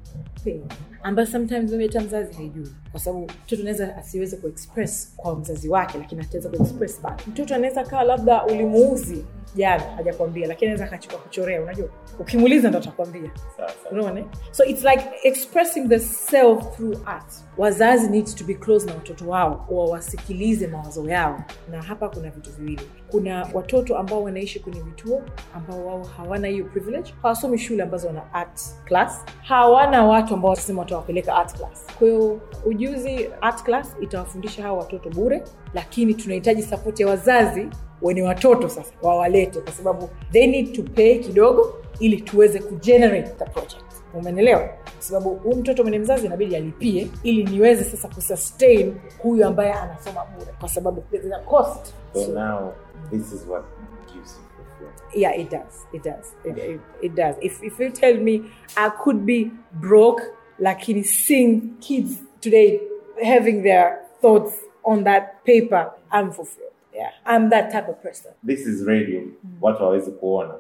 [1.03, 5.99] ambayo sometimes mimi hata mzazi haijui kwa sababu mtoto anaweza asiweze kuexpress kwa mzazi wake
[5.99, 7.23] lakini ataweza kuexpress bado.
[7.27, 9.25] mtoto anaweza kawa labda ulimuuzi
[9.55, 11.89] jana hajakwambia lakini anaweza akachukua kuchorea unajua?
[12.19, 13.31] Ukimuuliza ndo atakwambia.
[13.91, 14.25] Unaona?
[14.51, 17.33] So it's like expressing the self through art.
[17.59, 21.41] Wazazi need to be close na watoto wao wawasikilize mawazo yao.
[21.71, 22.83] Na hapa kuna vitu viwili.
[23.11, 25.23] Kuna watoto ambao wanaishi kwenye vituo
[25.55, 27.15] ambao wao hawana hiyo privilege.
[27.23, 29.25] Hawasomi shule ambazo wana art class.
[29.43, 31.87] Hawana watu ambao watasema watawapeleka art class.
[31.99, 35.43] Kwa hiyo ujuzi art class itawafundisha hawa watoto bure
[35.75, 37.69] lakini tunahitaji sapoti ya wazazi
[38.03, 43.45] wenye watoto sasa wawalete kwa sababu they need to pay kidogo ili tuweze kugenerate the
[43.45, 43.85] project.
[44.15, 49.73] Umenelewa kwa sababu huyu mtoto mwenye mzazi inabidi alipie ili niweze sasa kusustain huyu ambaye
[49.73, 50.53] anasoma bure.
[50.61, 51.95] Kwa sababu there's a cost.
[52.15, 52.73] So now
[53.11, 53.65] this is what
[54.15, 54.49] gives you
[55.15, 55.87] yeah it does.
[55.93, 56.35] It does.
[56.45, 57.37] It, it, it does.
[57.41, 58.43] If, if you tell me
[58.77, 60.23] i could be broke
[60.59, 62.81] lakini seeing kids today
[63.23, 64.55] having their thoughts
[64.85, 66.73] on that paper i'm fulfilled.
[66.95, 67.11] Yeah.
[67.27, 68.33] I'm that type of person.
[68.47, 69.23] This is radio.
[69.61, 70.55] Watu hawawezi kuona.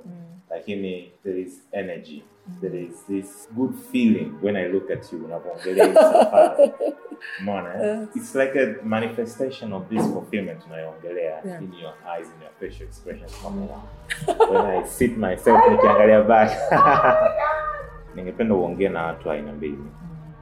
[0.50, 2.24] Lakini there is energy.
[2.60, 6.70] There is this good feeling when i look at you unavyoongelea safari.
[7.40, 8.06] Umeona eh?
[8.14, 11.62] it's like a manifestation of this fulfillment unayoongelea Yeah.
[11.62, 13.32] in your eyes in your facial expressions.
[14.50, 16.50] When i sit myself nikiangalia back.
[18.14, 19.78] Ningependa uongee na watu aina mbili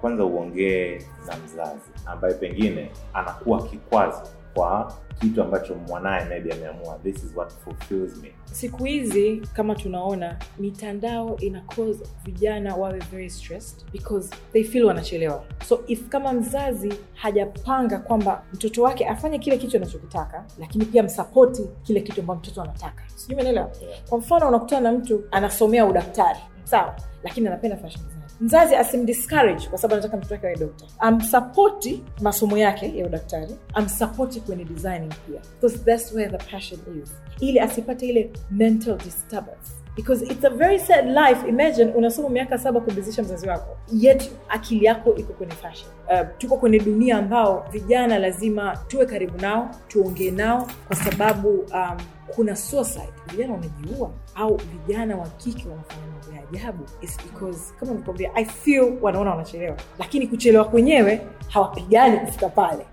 [0.07, 4.23] kwanza uongee na mzazi ambaye pengine anakuwa kikwazo
[4.55, 8.33] kwa kitu ambacho mwanaye maybe ameamua this is what fulfills me.
[8.45, 15.45] Siku hizi kama tunaona mitandao ina cause vijana wawe very stressed because they feel wanachelewa.
[15.69, 21.63] So if kama mzazi hajapanga kwamba mtoto wake afanye kile kitu anachokitaka lakini pia msapoti
[21.83, 23.03] kile kitu ambacho mtoto anataka.
[23.17, 23.71] Sijui umeelewa?
[24.09, 29.95] Kwa mfano unakutana na mtu anasomea udaktari sawa lakini anapenda fashion mzazi asimdiscourage kwa sababu
[29.95, 35.79] anataka mtoto wake awe dokta amsapoti masomo yake ya udaktari amsapoti kwenye designing pia because
[35.79, 37.11] that's where the passion is.
[37.41, 39.71] Ili asipate ile mental disturbance.
[39.97, 41.49] Because it's a very sad life.
[41.49, 45.91] Imagine unasoma miaka saba kubizisha mzazi wako yet akili yako iko kwenye fashion.
[46.09, 51.97] Uh, tuko kwenye dunia ambao vijana lazima tuwe karibu nao tuongee nao kwa sababu um,
[52.35, 53.13] kuna suicide.
[53.31, 56.85] Vijana wanajiua au vijana wa kike wanafanya mambo ya ajabu.
[57.01, 59.77] Is because kama nikwambia i feel wanaona wanachelewa.
[59.99, 62.87] Lakini kuchelewa kwenyewe hawapigani kufika pale.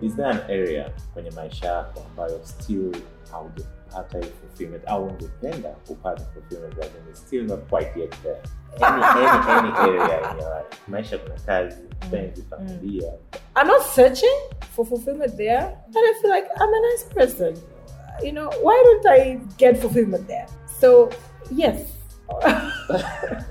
[0.00, 2.96] Is there an area kwenye maisha yako ambayo still
[3.32, 8.40] haujapata hii fulfillment au ungependa kupata fulfillment lakini still not quite yet there?
[8.80, 10.76] Any, any, any area in your life?
[10.88, 11.76] Maisha kuna kazi
[12.10, 13.12] penzi familia.
[13.60, 14.36] I'm not searching
[14.76, 17.54] for fulfillment there but i feel like i'm a nice person
[18.22, 20.46] you know why don't i get fulfillment there?
[20.80, 21.10] So
[21.50, 21.92] yes.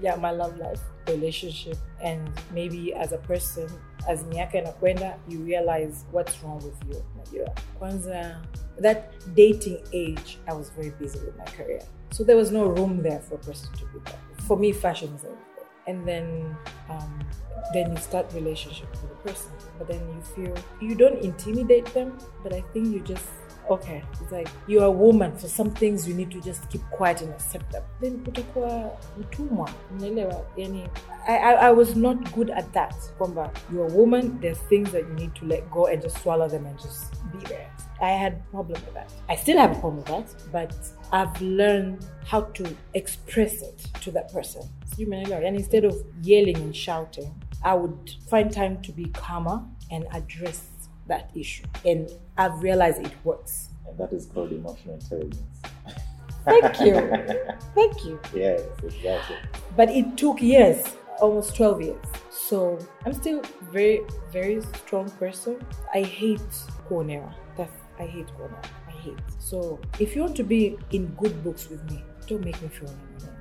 [0.00, 3.68] Yeah my love life relationship and maybe as a person
[4.08, 7.02] as miaka inakwenda you realize what's wrong with you.
[7.16, 8.42] Najua kwanza
[8.80, 8.98] that
[9.34, 11.82] dating age i was very busy with my career.
[12.10, 14.20] So there was no room there for a person to be there.
[14.46, 15.45] For me fashion is everything
[15.86, 16.56] and then
[16.88, 17.20] um,
[17.72, 22.16] then you start relationship with the person but then you feel you don't intimidate them
[22.42, 23.26] but i think you just
[23.70, 27.20] okay it's like you're a woman so some things you need to just keep quiet
[27.22, 27.82] and accept them.
[28.00, 28.90] Then utakuwa
[31.26, 32.94] I, I, i was not good at that.
[33.72, 36.66] You're a woman there's things that you need to let go and just swallow them
[36.66, 39.10] and just be there i had a problem with that.
[39.28, 40.74] I still have a problem with that but
[41.12, 44.62] i've learned how to express it to that person.
[44.96, 50.68] Yani instead of yelling and shouting i would find time to be calmer and address
[51.06, 51.64] that issue.
[51.84, 53.68] And i've realized it works.
[53.88, 55.60] And that is called emotional intelligence.
[56.44, 56.94] Thank you.
[57.74, 58.20] Thank you.
[58.34, 59.36] Yes exactly.
[59.76, 60.84] But it took years
[61.20, 62.04] almost 12 years.
[62.30, 63.42] So i'm still
[63.72, 64.00] very
[64.32, 65.64] very strong person.
[65.94, 66.40] I hate
[66.88, 67.45] corner that's
[67.98, 69.18] i hate corner i hate.
[69.38, 72.88] So if you want to be in good books with me don't make me feel
[72.88, 73.38] alone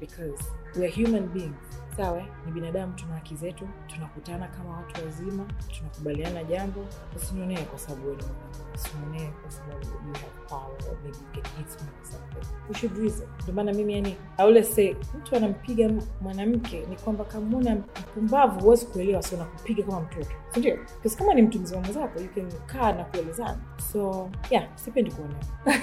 [0.00, 0.40] because
[0.74, 5.46] we're human beings sawa ni binadamu tuna haki zetu tunakutana kama watu wazima
[5.78, 6.84] tunakubaliana jambo.
[7.16, 11.42] Usinionee kwa sababu wewe ni mwanamke usinionee kwa sababu you have power or maybe you
[11.42, 12.54] can hit me or something.
[12.68, 13.28] You should reason.
[13.42, 15.90] Ndio maana mimi yani aule say mtu anampiga
[16.20, 20.30] mwanamke ni kwamba kamuna mpumbavu huwezi kuelewa so nakupiga kama mtoto.
[20.54, 23.58] Sindio Kwa kama ni mtu mzima mwenzako you can kaa na kuelezana.
[23.92, 25.34] So yeah sipendi kuona.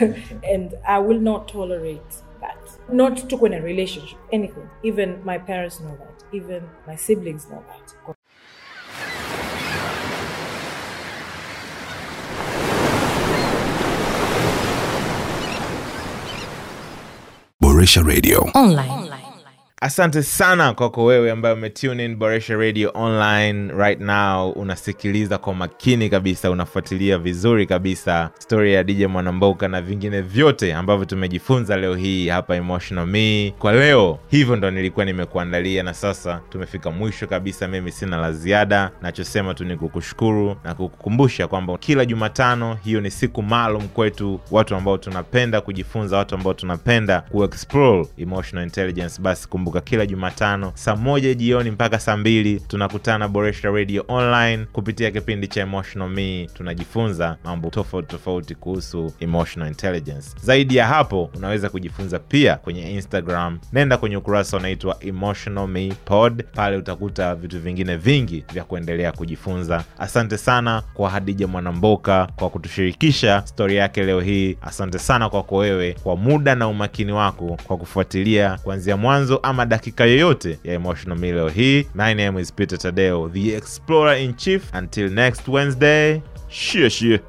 [0.55, 2.93] And i will not tolerate that.
[2.93, 4.69] Not to go in a relationship, anything.
[4.83, 6.23] Even my parents know that.
[6.31, 8.15] Even my siblings know that.
[17.61, 18.39] Boresha Radio.
[18.53, 19.04] Online.
[19.81, 24.49] Asante sana kwako wewe ambaye umetune boresha radio online right now.
[24.51, 31.05] Unasikiliza kwa makini kabisa unafuatilia vizuri kabisa stori ya dj mwanamboka na vingine vyote ambavyo
[31.05, 33.53] tumejifunza leo hii hapa emotional me.
[33.59, 37.67] Kwa leo hivyo ndo nilikuwa nimekuandalia na sasa tumefika mwisho kabisa.
[37.67, 38.91] Mimi sina la ziada.
[39.01, 44.75] Nachosema tu ni kukushukuru na kukukumbusha kwamba kila jumatano hiyo ni siku maalum kwetu watu
[44.75, 49.21] ambao tunapenda kujifunza watu ambao tunapenda kuexplore emotional intelligence.
[49.21, 55.11] Basi kumbuka kila jumatano saa moja jioni mpaka saa mbili tunakutana boresha radio online kupitia
[55.11, 56.49] kipindi cha emotional me.
[56.53, 60.29] Tunajifunza mambo tofauti tofauti kuhusu emotional intelligence.
[60.43, 63.59] Zaidi ya hapo unaweza kujifunza pia kwenye instagram.
[63.73, 66.43] Nenda kwenye ukurasa unaitwa emotional me pod.
[66.55, 69.83] Pale utakuta vitu vingine vingi vya kuendelea kujifunza.
[69.99, 74.57] Asante sana kwa hadija mwanamboka kwa kutushirikisha stori yake leo hii.
[74.61, 80.05] Asante sana kwako wewe kwa muda na umakini wako kwa kufuatilia kuanzia mwanzo ama dakika
[80.05, 81.87] yoyote ya emotional me leo hii.
[81.95, 84.73] My name is peter tadeo the explorer in chief.
[84.73, 87.19] Until next wednesday shie shie